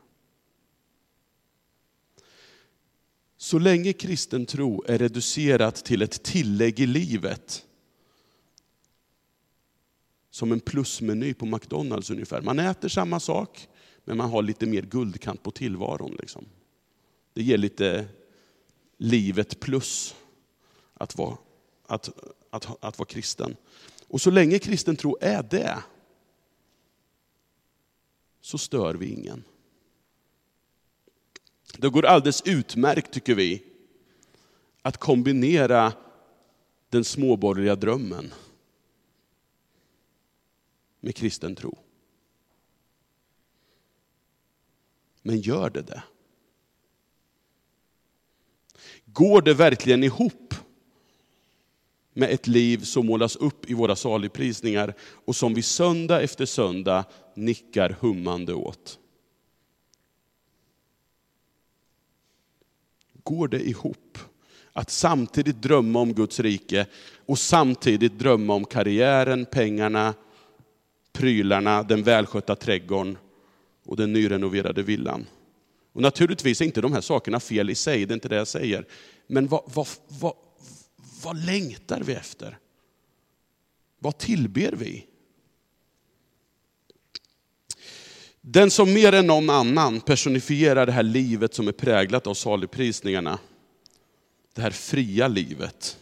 Så 3.36 3.58
länge 3.58 3.92
kristen 3.92 4.46
tro 4.46 4.84
är 4.88 4.98
reducerat 4.98 5.84
till 5.84 6.02
ett 6.02 6.22
tillägg 6.22 6.80
i 6.80 6.86
livet, 6.86 7.66
som 10.34 10.52
en 10.52 10.60
plusmeny 10.60 11.34
på 11.34 11.46
McDonalds 11.46 12.10
ungefär. 12.10 12.42
Man 12.42 12.58
äter 12.58 12.88
samma 12.88 13.20
sak, 13.20 13.68
men 14.04 14.16
man 14.16 14.30
har 14.30 14.42
lite 14.42 14.66
mer 14.66 14.82
guldkant 14.82 15.42
på 15.42 15.50
tillvaron. 15.50 16.16
Liksom. 16.20 16.44
Det 17.32 17.42
ger 17.42 17.58
lite 17.58 18.06
livet 18.98 19.60
plus 19.60 20.14
att 20.94 21.18
vara, 21.18 21.36
att, 21.86 22.10
att, 22.50 22.84
att 22.84 22.98
vara 22.98 23.06
kristen. 23.06 23.56
Och 24.08 24.20
så 24.20 24.30
länge 24.30 24.58
kristen 24.58 24.96
tro 24.96 25.16
är 25.20 25.42
det, 25.42 25.78
så 28.40 28.58
stör 28.58 28.94
vi 28.94 29.06
ingen. 29.06 29.44
Det 31.78 31.88
går 31.88 32.04
alldeles 32.04 32.42
utmärkt, 32.46 33.12
tycker 33.12 33.34
vi, 33.34 33.62
att 34.82 34.96
kombinera 34.96 35.92
den 36.88 37.04
småborgerliga 37.04 37.76
drömmen 37.76 38.32
med 41.04 41.14
kristen 41.14 41.56
tro. 41.56 41.78
Men 45.23 45.40
gör 45.40 45.70
det 45.70 45.82
det? 45.82 46.02
Går 49.04 49.42
det 49.42 49.54
verkligen 49.54 50.04
ihop 50.04 50.54
med 52.12 52.30
ett 52.30 52.46
liv 52.46 52.78
som 52.78 53.06
målas 53.06 53.37
upp 53.37 53.70
i 53.70 53.75
våra 53.75 53.96
saligprisningar 53.96 54.94
och 55.00 55.37
som 55.37 55.54
vi 55.54 55.62
söndag 55.62 56.23
efter 56.23 56.46
söndag 56.46 57.04
nickar 57.34 57.90
hummande 58.00 58.54
åt? 58.54 58.99
Går 63.23 63.49
det 63.49 63.68
ihop? 63.68 64.18
Att 64.73 64.90
samtidigt 64.90 65.62
drömma 65.62 66.00
om 66.00 66.14
Guds 66.14 66.40
rike 66.40 66.87
och 67.26 67.38
samtidigt 67.38 68.18
drömma 68.18 68.54
om 68.54 68.64
karriären, 68.64 69.46
pengarna, 69.46 70.14
prylarna, 71.14 71.83
den 71.83 72.02
välskötta 72.02 72.56
trädgården 72.56 73.18
och 73.85 73.97
den 73.97 74.12
nyrenoverade 74.12 74.83
villan. 74.83 75.26
Och 75.92 76.02
naturligtvis 76.02 76.61
är 76.61 76.64
inte 76.64 76.80
de 76.80 76.92
här 76.92 77.00
sakerna 77.00 77.40
fel 77.40 77.71
i 77.71 77.75
sig, 77.75 78.06
det 78.06 78.12
är 78.12 78.14
inte 78.14 78.28
det 78.28 78.37
jag 78.37 78.49
säger. 78.49 78.87
Men 79.26 79.47
vad, 79.47 79.62
vad, 79.75 79.88
vad, 80.09 80.35
vad 81.23 81.44
längtar 81.47 82.00
vi 82.00 82.12
efter? 82.12 82.59
Vad 83.99 84.18
tillber 84.18 84.73
vi? 84.73 85.06
Den 88.40 88.71
som 88.71 88.92
mer 88.92 89.12
än 89.12 89.26
någon 89.26 89.50
annan 89.50 90.00
personifierar 90.00 90.87
det 90.87 90.92
här 90.92 91.02
livet 91.02 91.54
som 91.54 91.68
är 91.68 91.73
präglat 91.73 92.26
av 92.26 92.35
saligprisningarna, 92.35 93.38
det 94.54 94.62
här 94.62 94.71
fria 94.71 95.28
livet, 95.28 95.99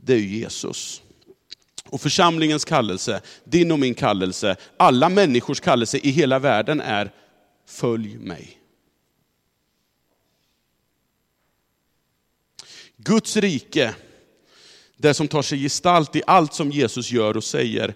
det 0.00 0.14
är 0.14 0.18
Jesus. 0.18 1.02
Och 1.86 2.00
församlingens 2.00 2.64
kallelse, 2.64 3.20
din 3.44 3.72
och 3.72 3.78
min 3.78 3.94
kallelse, 3.94 4.56
alla 4.76 5.08
människors 5.08 5.60
kallelse 5.60 5.98
i 5.98 6.10
hela 6.10 6.38
världen 6.38 6.80
är 6.80 7.10
följ 7.66 8.16
mig. 8.16 8.58
Guds 12.96 13.36
rike, 13.36 13.94
det 14.96 15.14
som 15.14 15.28
tar 15.28 15.42
sig 15.42 15.58
gestalt 15.58 16.16
i 16.16 16.22
allt 16.26 16.54
som 16.54 16.70
Jesus 16.70 17.10
gör 17.10 17.36
och 17.36 17.44
säger, 17.44 17.94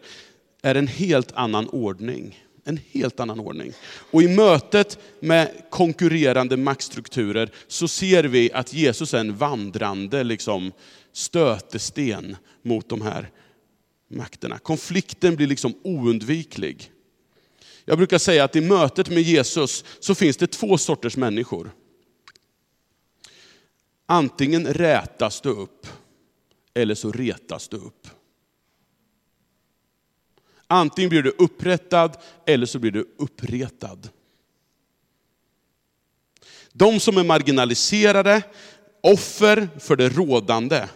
är 0.62 0.74
en 0.74 0.86
helt 0.86 1.32
annan 1.32 1.68
ordning. 1.68 2.44
En 2.64 2.80
helt 2.90 3.20
annan 3.20 3.40
ordning. 3.40 3.72
Och 4.10 4.22
i 4.22 4.28
mötet 4.28 4.98
med 5.20 5.62
konkurrerande 5.70 6.56
maktstrukturer 6.56 7.50
så 7.66 7.88
ser 7.88 8.24
vi 8.24 8.52
att 8.52 8.72
Jesus 8.72 9.14
är 9.14 9.18
en 9.18 9.36
vandrande 9.36 10.24
liksom, 10.24 10.72
stötesten 11.12 12.36
mot 12.62 12.88
de 12.88 13.02
här 13.02 13.30
makterna. 14.10 14.58
Konflikten 14.58 15.36
blir 15.36 15.46
liksom 15.46 15.74
oundviklig. 15.82 16.92
Jag 17.84 17.98
brukar 17.98 18.18
säga 18.18 18.44
att 18.44 18.56
i 18.56 18.60
mötet 18.60 19.08
med 19.08 19.22
Jesus 19.22 19.84
så 20.00 20.14
finns 20.14 20.36
det 20.36 20.46
två 20.46 20.78
sorters 20.78 21.16
människor. 21.16 21.70
Antingen 24.06 24.66
rätas 24.66 25.40
du 25.40 25.48
upp, 25.48 25.86
eller 26.74 26.94
så 26.94 27.12
retas 27.12 27.68
du 27.68 27.76
upp. 27.76 28.08
Antingen 30.66 31.10
blir 31.10 31.22
du 31.22 31.30
upprättad, 31.30 32.16
eller 32.46 32.66
så 32.66 32.78
blir 32.78 32.90
du 32.90 33.14
uppretad. 33.18 34.08
De 36.72 37.00
som 37.00 37.16
är 37.16 37.24
marginaliserade, 37.24 38.42
offer 39.00 39.68
för 39.78 39.96
det 39.96 40.08
rådande, 40.08 40.88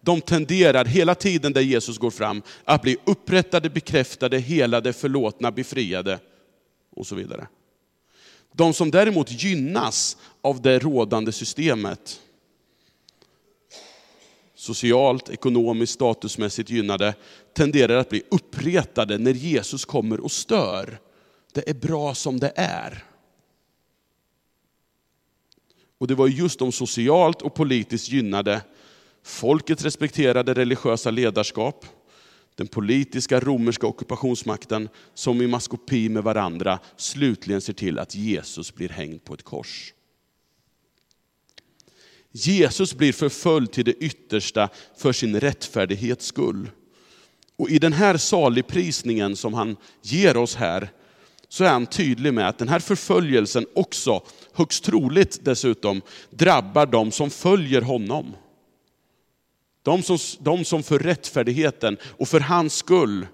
de 0.00 0.20
tenderar 0.20 0.84
hela 0.84 1.14
tiden 1.14 1.52
där 1.52 1.60
Jesus 1.60 1.98
går 1.98 2.10
fram 2.10 2.42
att 2.64 2.82
bli 2.82 2.96
upprättade, 3.04 3.70
bekräftade, 3.70 4.38
helade, 4.38 4.92
förlåtna, 4.92 5.52
befriade 5.52 6.18
och 6.96 7.06
så 7.06 7.14
vidare. 7.14 7.46
De 8.52 8.72
som 8.72 8.90
däremot 8.90 9.42
gynnas 9.42 10.16
av 10.40 10.62
det 10.62 10.78
rådande 10.78 11.32
systemet, 11.32 12.20
socialt, 14.54 15.28
ekonomiskt, 15.28 15.92
statusmässigt 15.92 16.70
gynnade, 16.70 17.14
tenderar 17.52 17.96
att 17.96 18.08
bli 18.08 18.22
uppretade 18.28 19.18
när 19.18 19.32
Jesus 19.32 19.84
kommer 19.84 20.20
och 20.20 20.32
stör. 20.32 21.00
Det 21.52 21.70
är 21.70 21.74
bra 21.74 22.14
som 22.14 22.40
det 22.40 22.52
är. 22.56 23.04
Och 25.98 26.06
det 26.06 26.14
var 26.14 26.28
just 26.28 26.58
de 26.58 26.72
socialt 26.72 27.42
och 27.42 27.54
politiskt 27.54 28.08
gynnade, 28.08 28.62
folket 29.22 29.84
respekterade 29.84 30.54
religiösa 30.54 31.10
ledarskap, 31.10 31.86
den 32.54 32.66
politiska 32.66 33.40
romerska 33.40 33.86
ockupationsmakten 33.86 34.88
som 35.14 35.42
i 35.42 35.46
maskopi 35.46 36.08
med 36.08 36.22
varandra 36.22 36.78
slutligen 36.96 37.60
ser 37.60 37.72
till 37.72 37.98
att 37.98 38.14
Jesus 38.14 38.74
blir 38.74 38.88
hängd 38.88 39.24
på 39.24 39.34
ett 39.34 39.42
kors. 39.42 39.92
Jesus 42.32 42.94
blir 42.94 43.12
förföljd 43.12 43.72
till 43.72 43.84
det 43.84 43.92
yttersta 43.92 44.68
för 44.96 45.12
sin 45.12 45.40
rättfärdighets 45.40 46.26
skull. 46.26 46.70
Och 47.56 47.70
i 47.70 47.78
den 47.78 47.92
här 47.92 48.16
saligprisningen 48.16 49.36
som 49.36 49.54
han 49.54 49.76
ger 50.02 50.36
oss 50.36 50.54
här, 50.54 50.90
så 51.48 51.64
är 51.64 51.68
han 51.68 51.86
tydlig 51.86 52.34
med 52.34 52.48
att 52.48 52.58
den 52.58 52.68
här 52.68 52.78
förföljelsen 52.78 53.66
också, 53.74 54.22
högst 54.52 54.84
troligt 54.84 55.44
dessutom, 55.44 56.02
drabbar 56.30 56.86
de 56.86 57.12
som 57.12 57.30
följer 57.30 57.80
honom. 57.80 58.34
De 59.82 60.02
som, 60.02 60.18
de 60.40 60.64
som 60.64 60.82
för 60.82 60.98
rättfärdigheten 60.98 61.96
och 62.02 62.28
för 62.28 62.40
hans 62.40 62.74
skull 62.74 63.26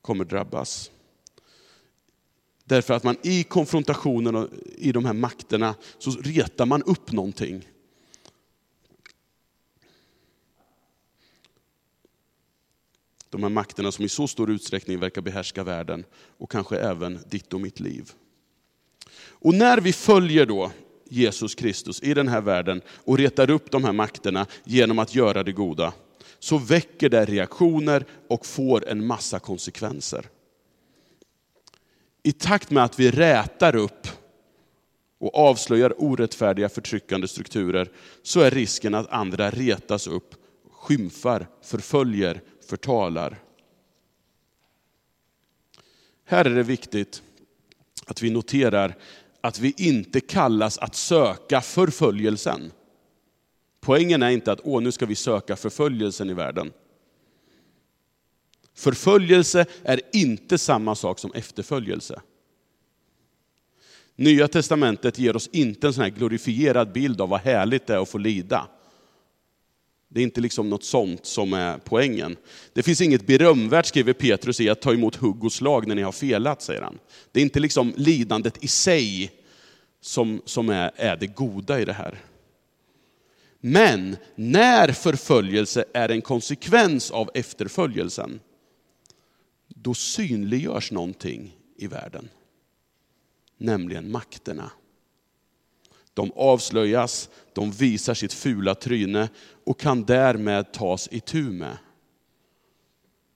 kommer 0.00 0.24
drabbas. 0.24 0.90
Därför 2.64 2.94
att 2.94 3.04
man 3.04 3.16
i 3.22 3.44
konfrontationen 3.44 4.36
och 4.36 4.48
i 4.76 4.92
de 4.92 5.04
här 5.04 5.12
makterna 5.12 5.74
så 5.98 6.10
retar 6.10 6.66
man 6.66 6.82
upp 6.82 7.12
någonting. 7.12 7.68
De 13.30 13.42
här 13.42 13.50
makterna 13.50 13.92
som 13.92 14.04
i 14.04 14.08
så 14.08 14.28
stor 14.28 14.50
utsträckning 14.50 15.00
verkar 15.00 15.22
behärska 15.22 15.64
världen 15.64 16.04
och 16.14 16.50
kanske 16.50 16.78
även 16.78 17.18
ditt 17.28 17.52
och 17.52 17.60
mitt 17.60 17.80
liv. 17.80 18.12
Och 19.44 19.54
när 19.54 19.80
vi 19.80 19.92
följer 19.92 20.46
då 20.46 20.70
Jesus 21.08 21.54
Kristus 21.54 22.02
i 22.02 22.14
den 22.14 22.28
här 22.28 22.40
världen 22.40 22.82
och 23.04 23.18
retar 23.18 23.50
upp 23.50 23.70
de 23.70 23.84
här 23.84 23.92
makterna 23.92 24.46
genom 24.64 24.98
att 24.98 25.14
göra 25.14 25.42
det 25.42 25.52
goda, 25.52 25.92
så 26.38 26.58
väcker 26.58 27.08
det 27.08 27.24
reaktioner 27.24 28.04
och 28.28 28.46
får 28.46 28.88
en 28.88 29.06
massa 29.06 29.38
konsekvenser 29.38 30.26
i 32.26 32.32
takt 32.32 32.70
med 32.70 32.84
att 32.84 33.00
vi 33.00 33.10
rätar 33.10 33.76
upp 33.76 34.08
och 35.18 35.34
avslöjar 35.34 36.02
orättfärdiga 36.02 36.68
förtryckande 36.68 37.28
strukturer, 37.28 37.90
så 38.22 38.40
är 38.40 38.50
risken 38.50 38.94
att 38.94 39.10
andra 39.10 39.50
retas 39.50 40.06
upp, 40.06 40.34
skymfar, 40.70 41.46
förföljer, 41.62 42.40
förtalar. 42.68 43.38
Här 46.24 46.44
är 46.44 46.54
det 46.54 46.62
viktigt 46.62 47.22
att 48.06 48.22
vi 48.22 48.30
noterar 48.30 48.96
att 49.44 49.58
vi 49.58 49.74
inte 49.76 50.20
kallas 50.20 50.78
att 50.78 50.94
söka 50.94 51.60
förföljelsen. 51.60 52.72
Poängen 53.80 54.22
är 54.22 54.30
inte 54.30 54.52
att 54.52 54.60
Åh, 54.64 54.82
nu 54.82 54.92
ska 54.92 55.06
vi 55.06 55.14
söka 55.14 55.56
förföljelsen 55.56 56.30
i 56.30 56.34
världen. 56.34 56.72
Förföljelse 58.74 59.66
är 59.82 60.00
inte 60.12 60.58
samma 60.58 60.94
sak 60.94 61.18
som 61.18 61.32
efterföljelse. 61.32 62.20
Nya 64.16 64.48
testamentet 64.48 65.18
ger 65.18 65.36
oss 65.36 65.48
inte 65.52 65.86
en 65.86 65.92
sån 65.92 66.02
här 66.02 66.10
glorifierad 66.10 66.92
bild 66.92 67.20
av 67.20 67.28
vad 67.28 67.40
härligt 67.40 67.86
det 67.86 67.94
är 67.94 67.98
att 67.98 68.08
få 68.08 68.18
lida. 68.18 68.68
Det 70.14 70.20
är 70.20 70.24
inte 70.24 70.40
liksom 70.40 70.70
något 70.70 70.84
sånt 70.84 71.26
som 71.26 71.52
är 71.52 71.78
poängen. 71.78 72.36
Det 72.72 72.82
finns 72.82 73.00
inget 73.00 73.26
berömvärt, 73.26 73.86
skriver 73.86 74.12
Petrus, 74.12 74.60
i 74.60 74.68
att 74.68 74.80
ta 74.80 74.92
emot 74.92 75.16
hugg 75.16 75.44
och 75.44 75.52
slag 75.52 75.86
när 75.86 75.94
ni 75.94 76.02
har 76.02 76.12
felat, 76.12 76.62
säger 76.62 76.82
han. 76.82 76.98
Det 77.32 77.40
är 77.40 77.44
inte 77.44 77.60
liksom 77.60 77.92
lidandet 77.96 78.64
i 78.64 78.68
sig 78.68 79.32
som, 80.00 80.42
som 80.44 80.68
är, 80.68 80.90
är 80.96 81.16
det 81.16 81.26
goda 81.26 81.80
i 81.80 81.84
det 81.84 81.92
här. 81.92 82.20
Men 83.60 84.16
när 84.34 84.92
förföljelse 84.92 85.84
är 85.94 86.08
en 86.08 86.22
konsekvens 86.22 87.10
av 87.10 87.30
efterföljelsen, 87.34 88.40
då 89.68 89.94
synliggörs 89.94 90.92
någonting 90.92 91.56
i 91.76 91.86
världen. 91.86 92.28
Nämligen 93.58 94.10
makterna. 94.10 94.70
De 96.14 96.32
avslöjas, 96.34 97.28
de 97.52 97.70
visar 97.70 98.14
sitt 98.14 98.32
fula 98.32 98.74
tryne 98.74 99.28
och 99.64 99.80
kan 99.80 100.04
därmed 100.04 100.72
tas 100.72 101.08
i 101.12 101.20
med. 101.20 101.78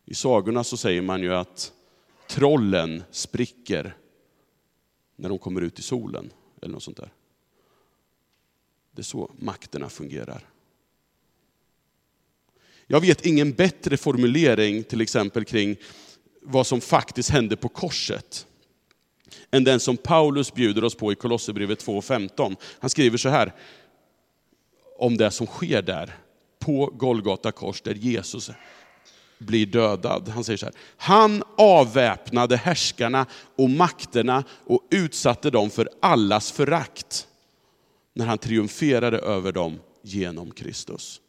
I 0.05 0.15
sagorna 0.15 0.65
så 0.65 0.77
säger 0.77 1.03
man 1.03 1.23
ju 1.23 1.35
att 1.35 1.73
trollen 2.29 3.03
spricker 3.11 3.97
när 5.17 5.29
de 5.29 5.39
kommer 5.39 5.61
ut 5.61 5.79
i 5.79 5.83
solen, 5.83 6.31
eller 6.63 6.73
något 6.75 6.83
sånt 6.83 6.97
där. 6.97 7.13
Det 8.91 9.01
är 9.01 9.05
så 9.05 9.31
makterna 9.39 9.89
fungerar. 9.89 10.49
Jag 12.87 13.01
vet 13.01 13.27
ingen 13.27 13.53
bättre 13.53 13.97
formulering 13.97 14.85
till 14.85 15.01
exempel 15.01 15.45
kring 15.45 15.77
vad 16.43 16.67
som 16.67 16.81
faktiskt 16.81 17.31
hände 17.31 17.57
på 17.57 17.69
korset 17.69 18.47
än 19.51 19.65
den 19.65 19.81
som 19.81 19.97
Paulus 19.97 20.55
bjuder 20.55 20.85
oss 20.85 20.95
på 20.95 21.13
i 21.13 21.15
Kolosserbrevet 21.15 21.87
2.15. 21.87 22.57
Han 22.79 22.91
skriver 22.91 23.19
så 23.19 23.29
här 23.29 23.53
om 24.99 25.17
det 25.17 25.31
som 25.31 25.47
sker 25.47 25.83
där 25.83 26.17
på 26.59 26.87
Golgata 26.87 27.53
kors 27.53 27.81
där 27.81 27.95
Jesus 27.95 28.51
blir 29.39 29.67
dödad. 29.67 30.29
Han 30.29 30.45
säger 30.45 30.57
så 30.57 30.67
här, 30.67 30.75
han 30.97 31.43
avväpnade 31.57 32.57
härskarna 32.57 33.27
och 33.57 33.71
makterna 33.71 34.45
och 34.65 34.83
utsatte 34.91 35.51
dem 35.51 35.71
för 35.71 35.89
allas 36.01 36.53
förakt 36.53 37.29
när 38.15 38.27
han 38.27 38.39
triumferade 38.39 39.19
över 39.19 39.53
dem 39.53 39.81
genom 40.03 40.51
Kristus. 40.51 41.21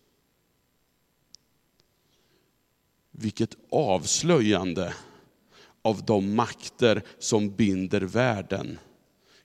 Vilket 3.12 3.56
avslöjande 3.72 4.94
av 5.82 6.06
de 6.06 6.36
makter 6.36 7.02
som 7.20 7.50
binder 7.56 8.02
världen 8.02 8.80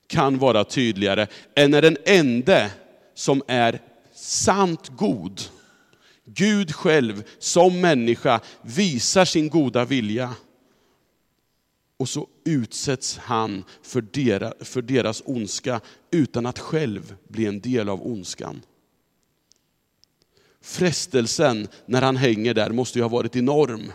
kan 0.07 0.39
vara 0.39 0.65
tydligare 0.65 1.27
än 1.55 1.71
när 1.71 1.83
den 1.83 1.97
ende 2.05 2.71
som 3.15 3.43
är 3.47 3.83
sant 4.15 4.89
god, 4.89 5.41
Gud 6.25 6.75
själv 6.75 7.25
som 7.39 7.81
människa 7.81 8.41
visar 8.63 9.25
sin 9.25 9.49
goda 9.49 9.85
vilja 9.85 10.35
Och 11.97 12.09
så 12.09 12.29
utsätts 12.45 13.19
han 13.19 13.65
för 13.83 14.01
deras, 14.01 14.55
för 14.61 14.83
deras 14.83 15.23
ondska 15.27 15.81
utan 16.11 16.47
att 16.47 16.59
själv 16.59 17.17
bli 17.29 17.47
en 17.47 17.61
del 17.61 17.89
av 17.89 18.07
ondskan. 18.07 18.63
Frestelsen 20.61 21.69
när 21.87 22.03
han 22.03 22.17
hänger 22.17 22.55
där 22.55 22.71
måste 22.71 22.99
ju 22.99 23.03
ha 23.03 23.09
varit 23.09 23.37
enorm. 23.37 23.93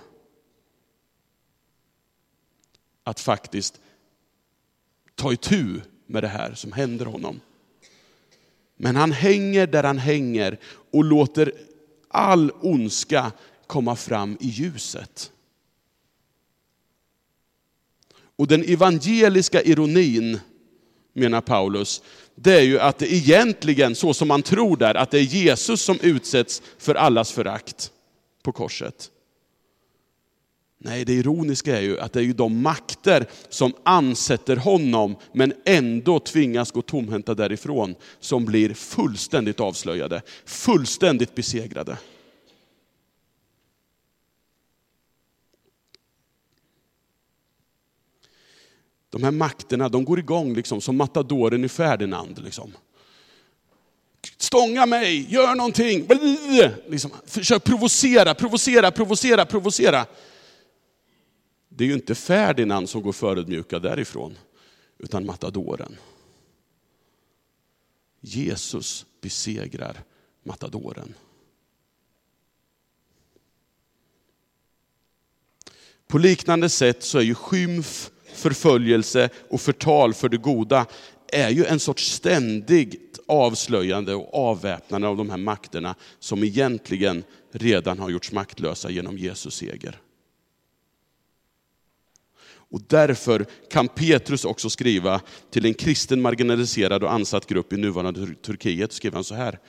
Att 3.10 3.20
faktiskt 3.20 3.80
ta 5.16 5.34
itu 5.34 5.82
med 6.06 6.24
det 6.24 6.28
här 6.28 6.54
som 6.54 6.72
händer 6.72 7.06
honom. 7.06 7.42
Men 8.78 8.96
han 8.96 9.12
hänger 9.12 9.68
där 9.68 9.84
han 9.84 9.98
hänger 9.98 10.60
och 10.92 11.04
låter 11.04 11.54
all 12.08 12.52
ondska 12.62 13.32
komma 13.68 13.96
fram 13.96 14.38
i 14.40 14.48
ljuset. 14.48 15.32
Och 18.36 18.48
den 18.48 18.64
evangeliska 18.64 19.62
ironin, 19.62 20.40
menar 21.14 21.42
Paulus, 21.42 22.02
det 22.36 22.54
är 22.54 22.64
ju 22.64 22.80
att 22.80 22.98
det 22.98 23.14
egentligen, 23.14 23.96
så 23.96 24.14
som 24.14 24.28
man 24.28 24.42
tror 24.42 24.78
där, 24.78 24.96
att 24.96 25.12
det 25.12 25.20
är 25.20 25.24
Jesus 25.24 25.82
som 25.82 26.00
utsätts 26.02 26.62
för 26.78 26.96
allas 26.96 27.32
förakt 27.32 27.92
på 28.44 28.52
korset. 28.52 29.12
Nej, 30.82 31.06
det 31.06 31.14
ironiska 31.14 31.78
är 31.78 31.82
ju 31.82 32.00
att 32.00 32.14
det 32.14 32.20
är 32.20 32.24
ju 32.24 32.34
de 32.34 32.62
makter 32.62 33.30
som 33.50 33.74
ansätter 33.84 34.56
honom, 34.56 35.16
men 35.34 35.54
ändå 35.66 36.20
tvingas 36.20 36.72
gå 36.72 36.82
tomhänta 36.82 37.34
därifrån, 37.36 37.96
som 38.20 38.46
blir 38.46 38.74
fullständigt 38.74 39.60
avslöjade, 39.60 40.22
fullständigt 40.46 41.36
besegrade. 41.36 41.98
De 49.10 49.24
här 49.24 49.32
makterna 49.32 49.90
de 49.90 50.06
går 50.06 50.20
igång 50.20 50.54
liksom, 50.54 50.82
som 50.82 50.98
matadoren 50.98 51.64
i 51.64 51.70
Ferdinand. 51.70 52.44
Liksom. 52.44 52.74
Stånga 54.38 54.86
mig, 54.86 55.34
gör 55.34 55.56
någonting. 55.56 56.08
Liksom, 56.88 57.12
försök 57.26 57.64
provocera, 57.64 58.34
provocera, 58.34 58.92
provocera, 58.92 59.46
provocera. 59.46 60.06
Det 61.80 61.86
är 61.86 61.88
ju 61.88 61.94
inte 61.94 62.16
Ferdinand 62.16 62.90
som 62.90 63.02
går 63.02 63.12
förödmjukad 63.12 63.82
därifrån, 63.82 64.38
utan 64.98 65.26
matadoren. 65.26 65.96
Jesus 68.22 69.06
besegrar 69.22 70.04
matadoren. 70.44 71.14
På 76.08 76.18
liknande 76.18 76.70
sätt 76.70 77.04
så 77.04 77.18
är 77.18 77.24
ju 77.24 77.36
skymf 77.36 78.12
förföljelse 78.34 79.30
och 79.50 79.62
förtal 79.62 80.14
för 80.14 80.30
det 80.30 80.38
goda 80.38 80.86
är 81.28 81.50
ju 81.50 81.66
en 81.66 81.80
sorts 81.80 82.12
ständigt 82.12 83.20
avslöjande 83.28 84.16
och 84.16 84.34
avväpnande 84.34 85.08
av 85.08 85.18
de 85.18 85.30
här 85.30 85.38
makterna 85.38 85.96
som 86.20 86.44
egentligen 86.44 87.24
redan 87.52 88.00
har 88.00 88.10
gjorts 88.10 88.32
maktlösa 88.32 88.90
genom 88.90 89.18
Jesus 89.18 89.56
seger. 89.56 90.02
Och 92.72 92.82
därför 92.88 93.46
kan 93.70 93.88
Petrus 93.88 94.46
också 94.46 94.70
skriva 94.70 95.22
till 95.50 95.66
en 95.66 95.74
kristen 95.74 96.22
marginaliserad 96.22 97.04
och 97.04 97.14
ansatt 97.14 97.46
grupp 97.46 97.74
i 97.74 97.78
nuvarande 97.78 98.36
Turkiet, 98.36 98.94
skriver 98.94 99.16
han 99.16 99.24
så 99.24 99.36
här. 99.36 99.60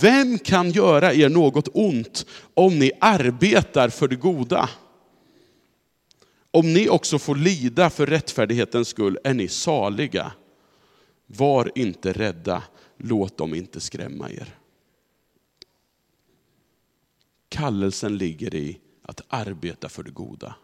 Vem 0.00 0.38
kan 0.38 0.70
göra 0.70 1.14
er 1.14 1.28
något 1.28 1.68
ont 1.72 2.26
om 2.54 2.78
ni 2.78 2.92
arbetar 3.00 3.88
för 3.88 4.08
det 4.08 4.16
goda? 4.16 4.70
Om 6.50 6.72
ni 6.72 6.88
också 6.88 7.18
får 7.18 7.34
lida 7.34 7.90
för 7.90 8.06
rättfärdighetens 8.06 8.88
skull 8.88 9.18
är 9.24 9.34
ni 9.34 9.48
saliga. 9.48 10.32
Var 11.26 11.72
inte 11.74 12.12
rädda, 12.12 12.62
låt 12.98 13.38
dem 13.38 13.54
inte 13.54 13.80
skrämma 13.80 14.30
er. 14.30 14.58
Kallelsen 17.48 18.18
ligger 18.18 18.54
i 18.54 18.80
att 19.02 19.20
arbeta 19.28 19.88
för 19.88 20.02
det 20.02 20.10
goda. 20.10 20.54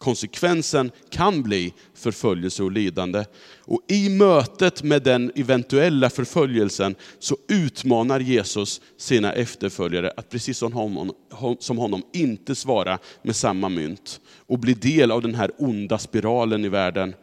Konsekvensen 0.00 0.90
kan 1.10 1.42
bli 1.42 1.74
förföljelse 1.94 2.62
och 2.62 2.72
lidande. 2.72 3.24
Och 3.58 3.80
i 3.88 4.08
mötet 4.08 4.82
med 4.82 5.02
den 5.02 5.32
eventuella 5.34 6.10
förföljelsen 6.10 6.94
så 7.18 7.36
utmanar 7.48 8.20
Jesus 8.20 8.80
sina 8.96 9.32
efterföljare 9.32 10.12
att 10.16 10.28
precis 10.28 10.58
som 10.58 10.72
honom, 10.72 11.12
som 11.58 11.78
honom 11.78 12.02
inte 12.12 12.54
svara 12.54 12.98
med 13.22 13.36
samma 13.36 13.68
mynt 13.68 14.20
och 14.46 14.58
bli 14.58 14.74
del 14.74 15.10
av 15.10 15.22
den 15.22 15.34
här 15.34 15.50
onda 15.58 15.98
spiralen 15.98 16.64
i 16.64 16.68
världen, 16.68 17.14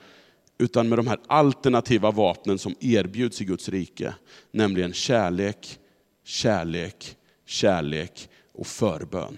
utan 0.59 0.89
med 0.89 0.99
de 0.99 1.07
här 1.07 1.19
alternativa 1.27 2.11
vapnen 2.11 2.59
som 2.59 2.75
erbjuds 2.79 3.41
i 3.41 3.45
Guds 3.45 3.69
rike, 3.69 4.13
nämligen 4.51 4.93
kärlek, 4.93 5.79
kärlek, 6.25 7.15
kärlek 7.45 8.29
och 8.53 8.67
förbön 8.67 9.37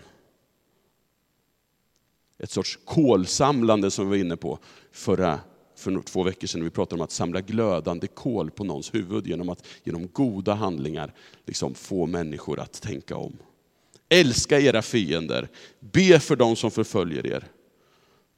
ett 2.39 2.51
sorts 2.51 2.79
kolsamlande 2.85 3.91
som 3.91 4.05
vi 4.05 4.09
var 4.09 4.25
inne 4.25 4.37
på 4.37 4.59
förra, 4.91 5.39
för 5.75 6.01
två 6.01 6.23
veckor 6.23 6.47
sedan. 6.47 6.63
Vi 6.63 6.69
pratade 6.69 6.95
om 6.95 7.03
att 7.03 7.11
samla 7.11 7.41
glödande 7.41 8.07
kol 8.07 8.51
på 8.51 8.63
någons 8.63 8.93
huvud 8.93 9.27
genom 9.27 9.49
att 9.49 9.67
genom 9.83 10.07
goda 10.07 10.53
handlingar 10.53 11.13
liksom 11.45 11.75
få 11.75 12.05
människor 12.05 12.59
att 12.59 12.81
tänka 12.81 13.15
om. 13.17 13.37
Älska 14.09 14.59
era 14.59 14.81
fiender, 14.81 15.47
be 15.79 16.19
för 16.19 16.35
dem 16.35 16.55
som 16.55 16.71
förföljer 16.71 17.27
er. 17.27 17.47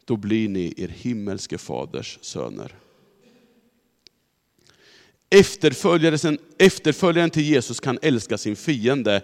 Då 0.06 0.16
blir 0.16 0.50
ni 0.50 0.74
er 0.78 0.88
himmelske 0.88 1.58
faders 1.58 2.20
söner. 2.22 2.76
Efterföljaren, 5.30 6.38
efterföljaren 6.58 7.30
till 7.30 7.44
Jesus 7.44 7.80
kan 7.80 8.00
älska 8.02 8.38
sin 8.38 8.56
fiende 8.56 9.24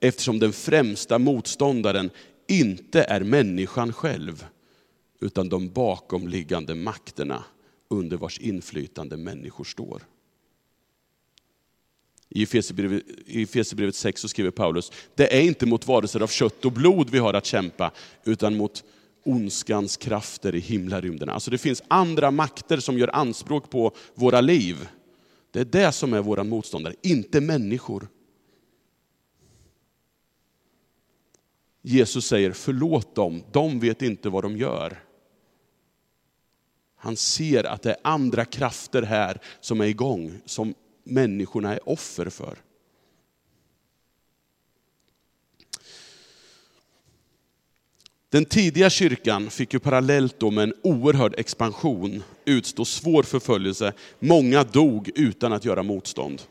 eftersom 0.00 0.38
den 0.38 0.52
främsta 0.52 1.18
motståndaren 1.18 2.10
inte 2.48 3.02
är 3.02 3.20
människan 3.20 3.92
själv, 3.92 4.46
utan 5.20 5.48
de 5.48 5.68
bakomliggande 5.68 6.74
makterna 6.74 7.44
under 7.88 8.16
vars 8.16 8.38
inflytande 8.38 9.16
människor 9.16 9.64
står. 9.64 10.02
I 12.28 12.42
Efesierbrevet 13.42 13.94
6 13.94 14.20
så 14.20 14.28
skriver 14.28 14.50
Paulus, 14.50 14.92
det 15.14 15.36
är 15.36 15.40
inte 15.40 15.66
mot 15.66 15.86
varelser 15.86 16.20
av 16.20 16.26
kött 16.26 16.64
och 16.64 16.72
blod 16.72 17.10
vi 17.10 17.18
har 17.18 17.34
att 17.34 17.46
kämpa, 17.46 17.92
utan 18.24 18.56
mot 18.56 18.84
ondskans 19.24 19.96
krafter 19.96 20.54
i 20.54 20.60
himlarymderna. 20.60 21.32
Alltså 21.32 21.50
det 21.50 21.58
finns 21.58 21.82
andra 21.88 22.30
makter 22.30 22.78
som 22.78 22.98
gör 22.98 23.16
anspråk 23.16 23.70
på 23.70 23.92
våra 24.14 24.40
liv. 24.40 24.88
Det 25.50 25.60
är 25.60 25.64
det 25.64 25.92
som 25.92 26.14
är 26.14 26.20
våra 26.20 26.44
motståndare, 26.44 26.94
inte 27.02 27.40
människor. 27.40 28.08
Jesus 31.88 32.26
säger 32.26 32.52
förlåt 32.52 33.14
dem, 33.14 33.42
de 33.52 33.80
vet 33.80 34.02
inte 34.02 34.28
vad 34.28 34.44
de 34.44 34.56
gör. 34.56 35.02
Han 36.96 37.16
ser 37.16 37.64
att 37.64 37.82
det 37.82 37.90
är 37.90 37.96
andra 38.04 38.44
krafter 38.44 39.02
här 39.02 39.40
som 39.60 39.80
är 39.80 39.84
igång, 39.84 40.40
som 40.44 40.74
människorna 41.04 41.74
är 41.74 41.88
offer 41.88 42.30
för. 42.30 42.58
Den 48.30 48.44
tidiga 48.44 48.90
kyrkan 48.90 49.50
fick 49.50 49.72
ju 49.72 49.78
parallellt 49.78 50.40
då 50.40 50.50
med 50.50 50.64
en 50.64 50.74
oerhörd 50.82 51.34
expansion 51.38 52.22
utstå 52.44 52.84
svår 52.84 53.22
förföljelse. 53.22 53.92
Många 54.18 54.64
dog 54.64 55.10
utan 55.14 55.52
att 55.52 55.64
göra 55.64 55.82
motstånd. 55.82 56.42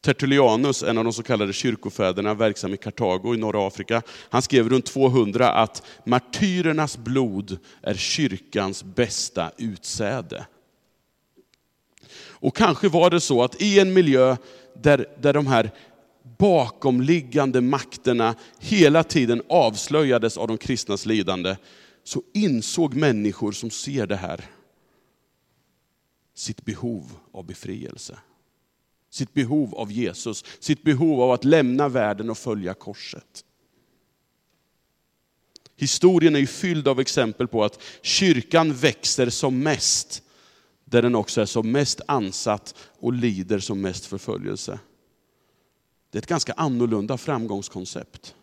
Tertullianus, 0.00 0.82
en 0.82 0.98
av 0.98 1.04
de 1.04 1.12
så 1.12 1.22
kallade 1.22 1.52
kyrkofäderna, 1.52 2.34
verksam 2.34 2.74
i 2.74 2.76
Kartago 2.76 3.34
i 3.34 3.36
norra 3.36 3.66
Afrika, 3.66 4.02
han 4.30 4.42
skrev 4.42 4.68
runt 4.68 4.86
200 4.86 5.52
att 5.52 5.82
martyrernas 6.04 6.96
blod 6.96 7.58
är 7.82 7.94
kyrkans 7.94 8.84
bästa 8.84 9.50
utsäde. 9.58 10.46
Och 12.42 12.56
kanske 12.56 12.88
var 12.88 13.10
det 13.10 13.20
så 13.20 13.42
att 13.42 13.62
i 13.62 13.80
en 13.80 13.92
miljö 13.92 14.36
där, 14.74 15.06
där 15.20 15.32
de 15.32 15.46
här 15.46 15.70
bakomliggande 16.38 17.60
makterna 17.60 18.34
hela 18.58 19.04
tiden 19.04 19.42
avslöjades 19.48 20.36
av 20.36 20.48
de 20.48 20.58
kristnas 20.58 21.06
lidande, 21.06 21.56
så 22.04 22.22
insåg 22.34 22.94
människor 22.94 23.52
som 23.52 23.70
ser 23.70 24.06
det 24.06 24.16
här 24.16 24.44
sitt 26.34 26.64
behov 26.64 27.12
av 27.32 27.46
befrielse 27.46 28.18
sitt 29.12 29.34
behov 29.34 29.74
av 29.74 29.92
Jesus, 29.92 30.44
sitt 30.60 30.82
behov 30.82 31.22
av 31.22 31.30
att 31.30 31.44
lämna 31.44 31.88
världen 31.88 32.30
och 32.30 32.38
följa 32.38 32.74
korset. 32.74 33.44
Historien 35.76 36.36
är 36.36 36.46
fylld 36.46 36.88
av 36.88 37.00
exempel 37.00 37.48
på 37.48 37.64
att 37.64 37.82
kyrkan 38.02 38.72
växer 38.72 39.30
som 39.30 39.58
mest, 39.58 40.22
där 40.84 41.02
den 41.02 41.14
också 41.14 41.40
är 41.40 41.46
som 41.46 41.72
mest 41.72 42.00
ansatt 42.06 42.74
och 43.00 43.12
lider 43.12 43.58
som 43.58 43.80
mest 43.80 44.06
förföljelse. 44.06 44.78
Det 46.10 46.18
är 46.18 46.22
ett 46.22 46.26
ganska 46.26 46.52
annorlunda 46.52 47.18
framgångskoncept. 47.18 48.34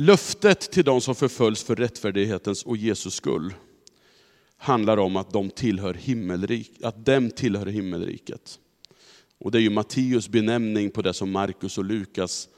Löftet 0.00 0.60
till 0.60 0.84
de 0.84 1.00
som 1.00 1.14
förföljs 1.14 1.62
för 1.62 1.76
rättfärdighetens 1.76 2.62
och 2.62 2.76
Jesus 2.76 3.14
skull 3.14 3.54
handlar 4.56 4.96
om 4.96 5.16
att 5.16 5.32
de 5.32 5.50
tillhör 5.50 5.94
himmelrik, 5.94 6.70
att 6.82 7.06
dem 7.06 7.30
tillhör 7.30 7.66
himmelriket. 7.66 8.58
Och 9.38 9.50
det 9.50 9.58
är 9.58 9.62
ju 9.62 9.70
Matteus 9.70 10.28
benämning 10.28 10.90
på 10.90 11.02
det 11.02 11.14
som 11.14 11.30
Markus 11.30 11.78
och 11.78 11.84
Lukas 11.84 12.48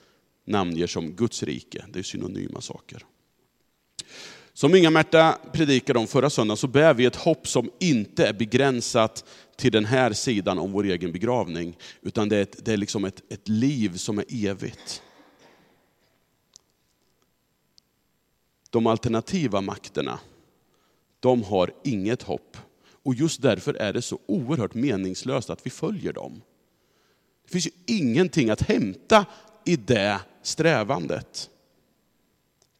namnger 0.46 0.86
som 0.86 1.12
Guds 1.12 1.42
rike. 1.42 1.84
Det 1.92 1.98
är 1.98 2.02
synonyma 2.02 2.60
saker. 2.60 3.04
Som 4.52 4.74
Inga-Märta 4.74 5.38
predikade 5.52 5.98
om 5.98 6.06
förra 6.06 6.30
söndagen 6.30 6.56
så 6.56 6.66
bär 6.66 6.94
vi 6.94 7.04
ett 7.04 7.16
hopp 7.16 7.48
som 7.48 7.70
inte 7.80 8.26
är 8.26 8.32
begränsat 8.32 9.24
till 9.56 9.72
den 9.72 9.84
här 9.84 10.12
sidan 10.12 10.58
om 10.58 10.72
vår 10.72 10.84
egen 10.84 11.12
begravning, 11.12 11.76
utan 12.02 12.28
det 12.28 12.36
är, 12.36 12.42
ett, 12.42 12.64
det 12.64 12.72
är 12.72 12.76
liksom 12.76 13.04
ett, 13.04 13.32
ett 13.32 13.48
liv 13.48 13.96
som 13.96 14.18
är 14.18 14.24
evigt. 14.46 15.02
De 18.72 18.86
alternativa 18.86 19.60
makterna, 19.60 20.20
de 21.20 21.42
har 21.42 21.72
inget 21.84 22.22
hopp. 22.22 22.56
Och 23.02 23.14
just 23.14 23.42
därför 23.42 23.74
är 23.74 23.92
det 23.92 24.02
så 24.02 24.18
oerhört 24.26 24.74
meningslöst 24.74 25.50
att 25.50 25.66
vi 25.66 25.70
följer 25.70 26.12
dem. 26.12 26.42
Det 27.44 27.52
finns 27.52 27.66
ju 27.66 27.70
ingenting 27.86 28.50
att 28.50 28.62
hämta 28.62 29.26
i 29.64 29.76
det 29.76 30.20
strävandet. 30.42 31.50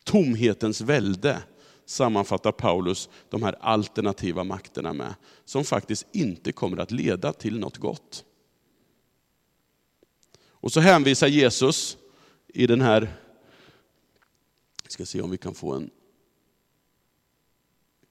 Tomhetens 0.05 0.81
välde 0.81 1.43
sammanfattar 1.87 2.53
Paulus 2.53 3.09
de 3.31 3.43
här 3.43 3.57
alternativa 3.61 4.45
makterna 4.45 4.93
med, 4.93 5.15
som 5.45 5.65
faktiskt 5.65 6.07
inte 6.13 6.53
kommer 6.53 6.77
att 6.77 6.91
leda 6.91 7.33
till 7.33 7.59
något 7.59 7.77
gott. 7.77 8.25
Och 10.49 10.73
så 10.73 10.81
hänvisar 10.81 11.27
Jesus 11.27 11.97
i 12.49 12.67
den 12.67 12.81
här, 12.81 13.17
ska 14.93 15.07
se 15.07 15.21
om 15.21 15.31
vi 15.31 15.39
kan 15.39 15.55
få 15.55 15.73
en 15.73 15.91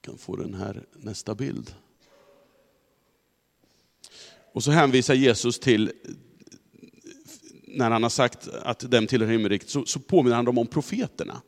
kan 0.00 0.18
få 0.18 0.36
den 0.36 0.54
här 0.54 0.84
nästa 0.92 1.34
bild. 1.34 1.74
Och 4.52 4.64
så 4.64 4.70
hänvisar 4.70 5.14
Jesus 5.14 5.58
till, 5.58 5.92
när 7.66 7.90
han 7.90 8.02
har 8.02 8.10
sagt 8.10 8.48
att 8.48 8.80
dem 8.80 9.06
tillhör 9.06 9.28
himmelriket, 9.28 9.70
så, 9.70 9.84
så 9.84 10.00
påminner 10.00 10.36
han 10.36 10.44
dem 10.44 10.58
om 10.58 10.66
profeterna 10.66 11.42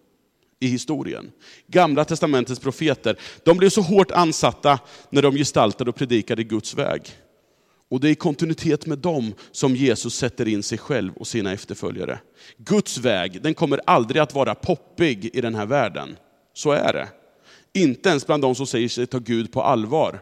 i 0.61 0.67
historien. 0.67 1.33
Gamla 1.67 2.05
testamentets 2.05 2.61
profeter, 2.61 3.19
de 3.45 3.57
blev 3.57 3.71
så 3.71 3.81
hårt 3.81 4.11
ansatta 4.11 4.79
när 5.11 5.23
de 5.23 5.35
gestaltade 5.37 5.91
och 5.91 5.97
predikade 5.97 6.45
Guds 6.45 6.75
väg. 6.75 7.03
Och 7.89 8.01
det 8.01 8.09
är 8.09 8.13
i 8.13 8.15
kontinuitet 8.15 8.87
med 8.87 8.99
dem 8.99 9.35
som 9.51 9.77
Jesus 9.77 10.15
sätter 10.15 10.49
in 10.49 10.63
sig 10.63 10.79
själv 10.79 11.17
och 11.17 11.27
sina 11.27 11.53
efterföljare. 11.53 12.21
Guds 12.57 12.99
väg, 12.99 13.43
den 13.43 13.55
kommer 13.55 13.81
aldrig 13.87 14.23
att 14.23 14.35
vara 14.35 14.55
poppig 14.55 15.31
i 15.33 15.41
den 15.41 15.55
här 15.55 15.67
världen. 15.67 16.17
Så 16.55 16.71
är 16.71 16.93
det. 16.93 17.09
Inte 17.73 18.09
ens 18.09 18.27
bland 18.27 18.43
de 18.43 18.55
som 18.55 18.67
säger 18.67 18.89
sig 18.89 19.07
ta 19.07 19.19
Gud 19.19 19.53
på 19.53 19.63
allvar. 19.63 20.21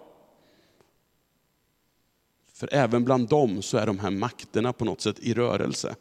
För 2.55 2.69
även 2.73 3.05
bland 3.05 3.29
dem 3.29 3.63
så 3.63 3.79
är 3.79 3.87
de 3.87 3.99
här 3.99 4.11
makterna 4.11 4.73
på 4.73 4.85
något 4.85 5.01
sätt 5.01 5.19
i 5.19 5.35
rörelse. 5.35 5.95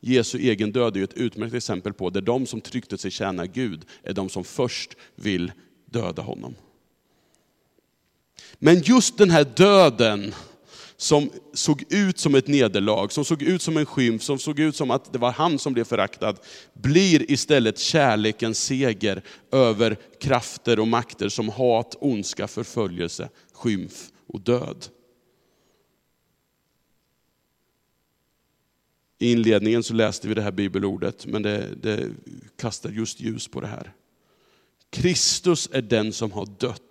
Jesu 0.00 0.38
egen 0.38 0.72
död 0.72 0.96
är 0.96 1.04
ett 1.04 1.14
utmärkt 1.14 1.54
exempel 1.54 1.92
på 1.92 2.10
där 2.10 2.20
de 2.20 2.46
som 2.46 2.60
tryckte 2.60 2.98
sig 2.98 3.10
tjäna 3.10 3.46
Gud 3.46 3.84
är 4.02 4.12
de 4.12 4.28
som 4.28 4.44
först 4.44 4.96
vill 5.14 5.52
döda 5.84 6.22
honom. 6.22 6.54
Men 8.62 8.80
just 8.80 9.18
den 9.18 9.30
här 9.30 9.44
döden 9.44 10.34
som 10.96 11.30
såg 11.52 11.84
ut 11.88 12.18
som 12.18 12.34
ett 12.34 12.46
nederlag, 12.46 13.08
som 13.12 13.24
såg 13.24 13.42
ut 13.42 13.62
som 13.62 13.76
en 13.76 13.86
skymf, 13.86 14.22
som 14.22 14.38
såg 14.38 14.58
ut 14.58 14.76
som 14.76 14.90
att 14.90 15.12
det 15.12 15.18
var 15.18 15.32
han 15.32 15.58
som 15.58 15.72
blev 15.72 15.84
föraktad, 15.84 16.36
blir 16.72 17.30
istället 17.30 17.78
kärlekens 17.78 18.64
seger 18.64 19.22
över 19.52 19.96
krafter 20.20 20.78
och 20.78 20.88
makter 20.88 21.28
som 21.28 21.48
hat, 21.48 21.96
ondska, 22.00 22.48
förföljelse, 22.48 23.28
skymf 23.52 24.10
och 24.26 24.40
död. 24.40 24.86
I 29.18 29.32
inledningen 29.32 29.82
så 29.82 29.94
läste 29.94 30.28
vi 30.28 30.34
det 30.34 30.42
här 30.42 30.52
bibelordet, 30.52 31.26
men 31.26 31.42
det, 31.42 31.74
det 31.82 32.10
kastar 32.56 32.90
just 32.90 33.20
ljus 33.20 33.48
på 33.48 33.60
det 33.60 33.66
här. 33.66 33.92
Kristus 34.90 35.68
är 35.72 35.82
den 35.82 36.12
som 36.12 36.32
har 36.32 36.46
dött 36.58 36.82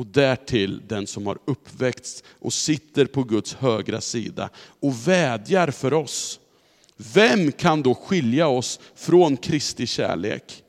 och 0.00 0.06
därtill 0.06 0.82
den 0.86 1.06
som 1.06 1.26
har 1.26 1.38
uppväckts 1.44 2.24
och 2.38 2.52
sitter 2.52 3.06
på 3.06 3.22
Guds 3.22 3.54
högra 3.54 4.00
sida 4.00 4.50
och 4.56 5.08
vädjar 5.08 5.70
för 5.70 5.92
oss. 5.92 6.40
Vem 6.96 7.52
kan 7.52 7.82
då 7.82 7.94
skilja 7.94 8.48
oss 8.48 8.80
från 8.94 9.36
Kristi 9.36 9.86
kärlek? 9.86 10.62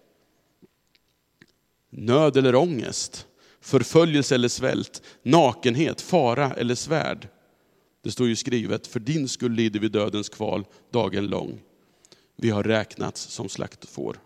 Nöd 1.90 2.38
eller 2.38 2.56
ångest, 2.56 3.28
förföljelse 3.62 4.36
eller 4.36 4.48
svält, 4.48 5.02
nakenhet, 5.24 6.02
fara 6.02 6.54
eller 6.54 6.76
svärd. 6.76 7.28
Det 8.04 8.12
står 8.12 8.28
ju 8.28 8.36
skrivet, 8.36 8.88
för 8.88 9.00
din 9.00 9.28
skull 9.28 9.52
lider 9.52 9.80
vi 9.80 9.88
dödens 9.88 10.30
kval 10.30 10.66
dagen 10.94 11.28
lång. 11.28 11.60
Vi 12.36 12.50
har 12.50 12.64
räknats 12.64 13.22
som 13.22 13.50
slaktfår. 13.50 14.20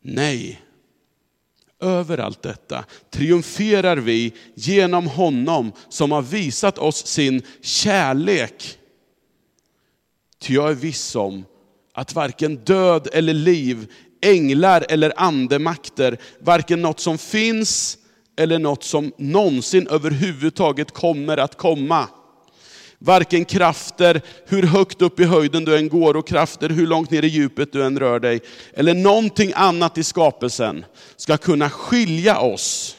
Nej, 0.00 0.60
över 1.80 2.18
allt 2.18 2.42
detta 2.42 2.84
triumferar 3.10 3.96
vi 3.96 4.32
genom 4.54 5.06
honom 5.06 5.72
som 5.88 6.12
har 6.12 6.22
visat 6.22 6.78
oss 6.78 7.06
sin 7.06 7.42
kärlek. 7.62 8.78
Ty 10.38 10.54
jag 10.54 10.70
är 10.70 10.74
viss 10.74 11.16
om 11.16 11.44
att 11.92 12.14
varken 12.14 12.56
död 12.56 13.08
eller 13.12 13.34
liv, 13.34 13.92
änglar 14.22 14.86
eller 14.88 15.12
andemakter, 15.16 16.18
varken 16.40 16.82
något 16.82 17.00
som 17.00 17.18
finns 17.18 17.98
eller 18.36 18.58
något 18.58 18.84
som 18.84 19.12
någonsin 19.18 19.88
överhuvudtaget 19.90 20.90
kommer 20.90 21.36
att 21.36 21.56
komma, 21.56 22.08
Varken 23.04 23.44
krafter, 23.44 24.22
hur 24.46 24.62
högt 24.62 25.02
upp 25.02 25.20
i 25.20 25.24
höjden 25.24 25.64
du 25.64 25.76
än 25.76 25.88
går 25.88 26.16
och 26.16 26.26
krafter, 26.26 26.68
hur 26.68 26.86
långt 26.86 27.10
ner 27.10 27.24
i 27.24 27.28
djupet 27.28 27.72
du 27.72 27.84
än 27.84 27.98
rör 27.98 28.20
dig, 28.20 28.40
eller 28.72 28.94
någonting 28.94 29.52
annat 29.54 29.98
i 29.98 30.04
skapelsen, 30.04 30.84
ska 31.16 31.36
kunna 31.36 31.70
skilja 31.70 32.38
oss 32.38 32.96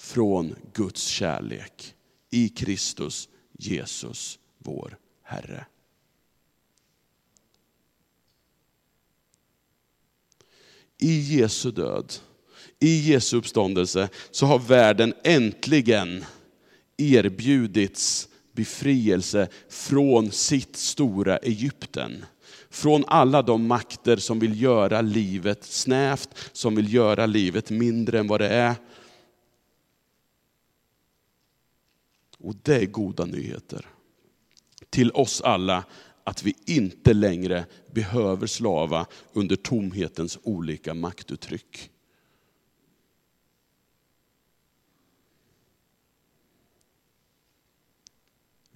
från 0.00 0.56
Guds 0.72 1.06
kärlek 1.06 1.94
i 2.30 2.48
Kristus 2.48 3.28
Jesus, 3.58 4.38
vår 4.58 4.96
Herre. 5.22 5.66
I 10.98 11.20
Jesu 11.20 11.70
död, 11.70 12.14
i 12.80 13.12
Jesu 13.12 13.36
uppståndelse, 13.36 14.08
så 14.30 14.46
har 14.46 14.58
världen 14.58 15.14
äntligen 15.24 16.24
erbjudits 16.96 18.28
befrielse 18.58 19.48
från 19.68 20.30
sitt 20.30 20.76
stora 20.76 21.36
Egypten. 21.36 22.24
Från 22.70 23.04
alla 23.06 23.42
de 23.42 23.66
makter 23.66 24.16
som 24.16 24.38
vill 24.38 24.62
göra 24.62 25.00
livet 25.00 25.64
snävt, 25.64 26.28
som 26.52 26.74
vill 26.74 26.94
göra 26.94 27.26
livet 27.26 27.70
mindre 27.70 28.18
än 28.18 28.26
vad 28.26 28.40
det 28.40 28.48
är. 28.48 28.74
Och 32.38 32.54
det 32.62 32.76
är 32.76 32.86
goda 32.86 33.24
nyheter. 33.24 33.86
Till 34.90 35.10
oss 35.10 35.40
alla 35.40 35.84
att 36.24 36.42
vi 36.42 36.54
inte 36.66 37.14
längre 37.14 37.66
behöver 37.92 38.46
slava 38.46 39.06
under 39.32 39.56
tomhetens 39.56 40.38
olika 40.42 40.94
maktuttryck. 40.94 41.90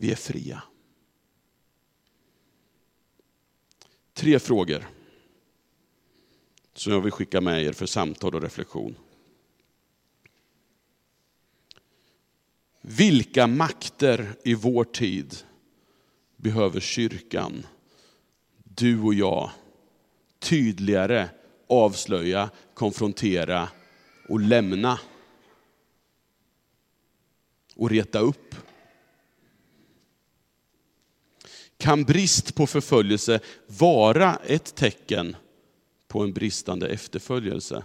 Vi 0.03 0.13
är 0.13 0.17
fria. 0.17 0.63
Tre 4.13 4.39
frågor 4.39 4.89
som 6.75 6.93
jag 6.93 7.01
vill 7.01 7.13
skicka 7.13 7.41
med 7.41 7.63
er 7.63 7.73
för 7.73 7.87
samtal 7.87 8.35
och 8.35 8.43
reflektion. 8.43 8.97
Vilka 12.81 13.47
makter 13.47 14.37
i 14.45 14.55
vår 14.55 14.85
tid 14.85 15.37
behöver 16.37 16.81
kyrkan, 16.81 17.67
du 18.65 19.01
och 19.01 19.15
jag, 19.15 19.51
tydligare 20.39 21.29
avslöja, 21.67 22.51
konfrontera 22.75 23.69
och 24.29 24.41
lämna? 24.41 25.01
Och 27.75 27.91
reta 27.91 28.19
upp? 28.19 28.55
Kan 31.83 32.05
brist 32.05 32.55
på 32.55 32.67
förföljelse 32.67 33.41
vara 33.67 34.37
ett 34.47 34.75
tecken 34.75 35.37
på 36.09 36.21
en 36.23 36.33
bristande 36.33 36.89
efterföljelse? 36.89 37.85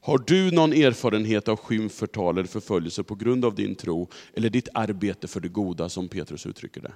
Har 0.00 0.18
du 0.26 0.50
någon 0.50 0.72
erfarenhet 0.72 1.48
av 1.48 1.56
skymf, 1.56 1.92
förtal 1.92 2.38
eller 2.38 2.48
förföljelse 2.48 3.02
på 3.02 3.14
grund 3.14 3.44
av 3.44 3.54
din 3.54 3.74
tro 3.74 4.08
eller 4.34 4.50
ditt 4.50 4.68
arbete 4.74 5.28
för 5.28 5.40
det 5.40 5.48
goda 5.48 5.88
som 5.88 6.08
Petrus 6.08 6.46
uttrycker 6.46 6.80
det? 6.80 6.92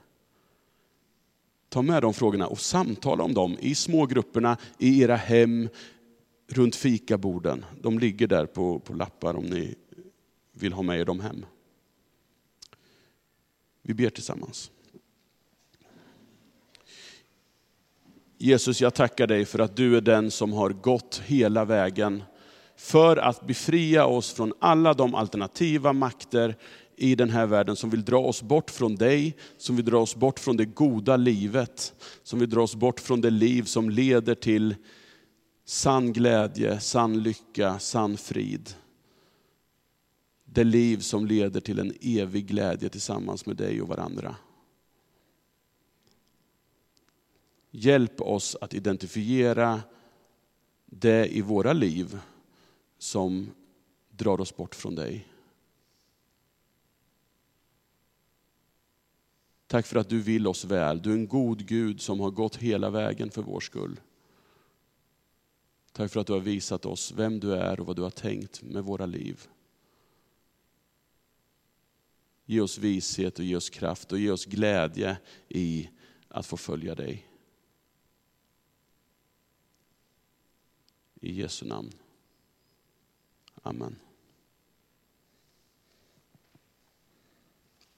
Ta 1.69 1.83
med 1.83 2.03
de 2.03 2.15
frågorna 2.15 2.47
och 2.47 2.61
samtala 2.61 3.25
om 3.25 3.35
dem 3.35 3.57
i 3.61 3.75
smågrupperna, 3.75 4.57
i 4.79 5.03
era 5.03 5.17
hem, 5.17 5.69
runt 6.49 6.77
fikaborden. 6.77 7.65
De 7.81 7.99
ligger 7.99 8.27
där 8.27 8.47
på, 8.47 8.79
på 8.79 8.95
lappar 8.95 9.35
om 9.35 9.45
ni 9.45 9.75
vill 10.53 10.73
ha 10.73 10.83
med 10.83 11.01
er 11.01 11.05
dem 11.05 11.21
hem. 11.21 11.47
Vi 13.83 13.95
ber 13.95 14.11
tillsammans. 14.11 14.71
Jesus, 18.39 18.81
jag 18.81 18.95
tackar 18.95 19.27
dig 19.27 19.45
för 19.45 19.59
att 19.59 19.77
du 19.77 19.97
är 19.97 20.01
den 20.01 20.31
som 20.31 20.53
har 20.53 20.71
gått 20.71 21.23
hela 21.27 21.65
vägen 21.65 22.23
för 22.77 23.17
att 23.17 23.47
befria 23.47 24.07
oss 24.07 24.33
från 24.33 24.53
alla 24.59 24.95
de 24.95 25.15
alternativa 25.15 25.93
makter 25.93 26.57
i 26.97 27.15
den 27.15 27.31
här 27.31 27.47
världen 27.47 27.77
som 27.77 27.91
vill 27.91 28.05
dra 28.05 28.19
oss 28.19 28.43
bort 28.43 28.71
från 28.71 28.95
dig, 28.95 29.37
som 29.59 29.77
vill 29.77 29.85
dra 29.85 29.99
oss 29.99 30.17
bort 30.17 30.39
från 30.39 30.57
det 30.57 30.65
goda 30.65 31.17
livet, 31.17 31.95
som 32.23 32.39
vill 32.39 32.51
dra 32.51 32.63
oss 32.63 32.75
bort 32.75 33.01
från 33.01 33.21
det 33.21 33.31
liv 33.31 33.63
som 33.63 33.91
leder 33.91 34.35
till 34.35 34.75
sann 35.67 36.13
glädje, 36.13 36.81
sann 36.81 37.23
lycka, 37.23 37.79
sann 37.79 38.17
frid. 38.17 38.75
Det 40.55 40.65
liv 40.65 40.99
som 40.99 41.27
leder 41.27 41.61
till 41.61 41.79
en 41.79 41.93
evig 42.01 42.47
glädje 42.47 42.89
tillsammans 42.89 43.47
med 43.47 43.57
dig 43.57 43.83
och 43.83 43.89
varandra. 43.89 44.37
Hjälp 47.71 48.21
oss 48.21 48.57
att 48.61 48.75
identifiera 48.75 49.83
det 50.87 51.37
i 51.37 51.41
våra 51.41 51.73
liv 51.73 52.21
som 52.99 53.51
drar 54.11 54.41
oss 54.41 54.57
bort 54.57 54.75
från 54.75 54.95
dig. 54.95 55.29
Tack 59.67 59.87
för 59.87 59.97
att 59.97 60.09
du 60.09 60.21
vill 60.21 60.47
oss 60.47 60.65
väl. 60.65 61.03
Du 61.03 61.11
är 61.11 61.15
en 61.15 61.29
god 61.29 61.67
Gud 61.67 62.01
som 62.01 62.21
har 62.21 62.31
gått 62.31 62.57
hela 62.57 62.91
vägen 62.91 63.31
för 63.31 63.43
vår 63.43 63.61
skull. 63.61 64.01
Tack 65.93 66.13
för 66.13 66.21
att 66.21 66.27
du 66.27 66.33
har 66.33 66.41
visat 66.41 66.87
oss 66.87 67.13
vem 67.13 67.41
du 67.41 67.55
är 67.55 67.81
och 67.81 67.87
vad 67.87 67.97
du 67.97 68.03
har 68.03 68.11
tänkt 68.11 68.63
med 68.63 68.85
våra 68.85 69.07
liv. 69.07 69.49
Ge 72.53 72.61
oss 72.61 72.79
vishet 72.79 73.39
och 73.39 73.45
ge 73.45 73.57
oss 73.57 73.71
kraft 73.71 74.13
och 74.13 74.19
ge 74.19 74.31
oss 74.31 74.45
glädje 74.45 75.17
i 75.49 75.91
att 76.29 76.47
få 76.47 76.57
följa 76.57 76.95
dig. 76.95 77.27
I 81.21 81.33
Jesu 81.33 81.67
namn. 81.67 81.93
Amen. 83.63 83.97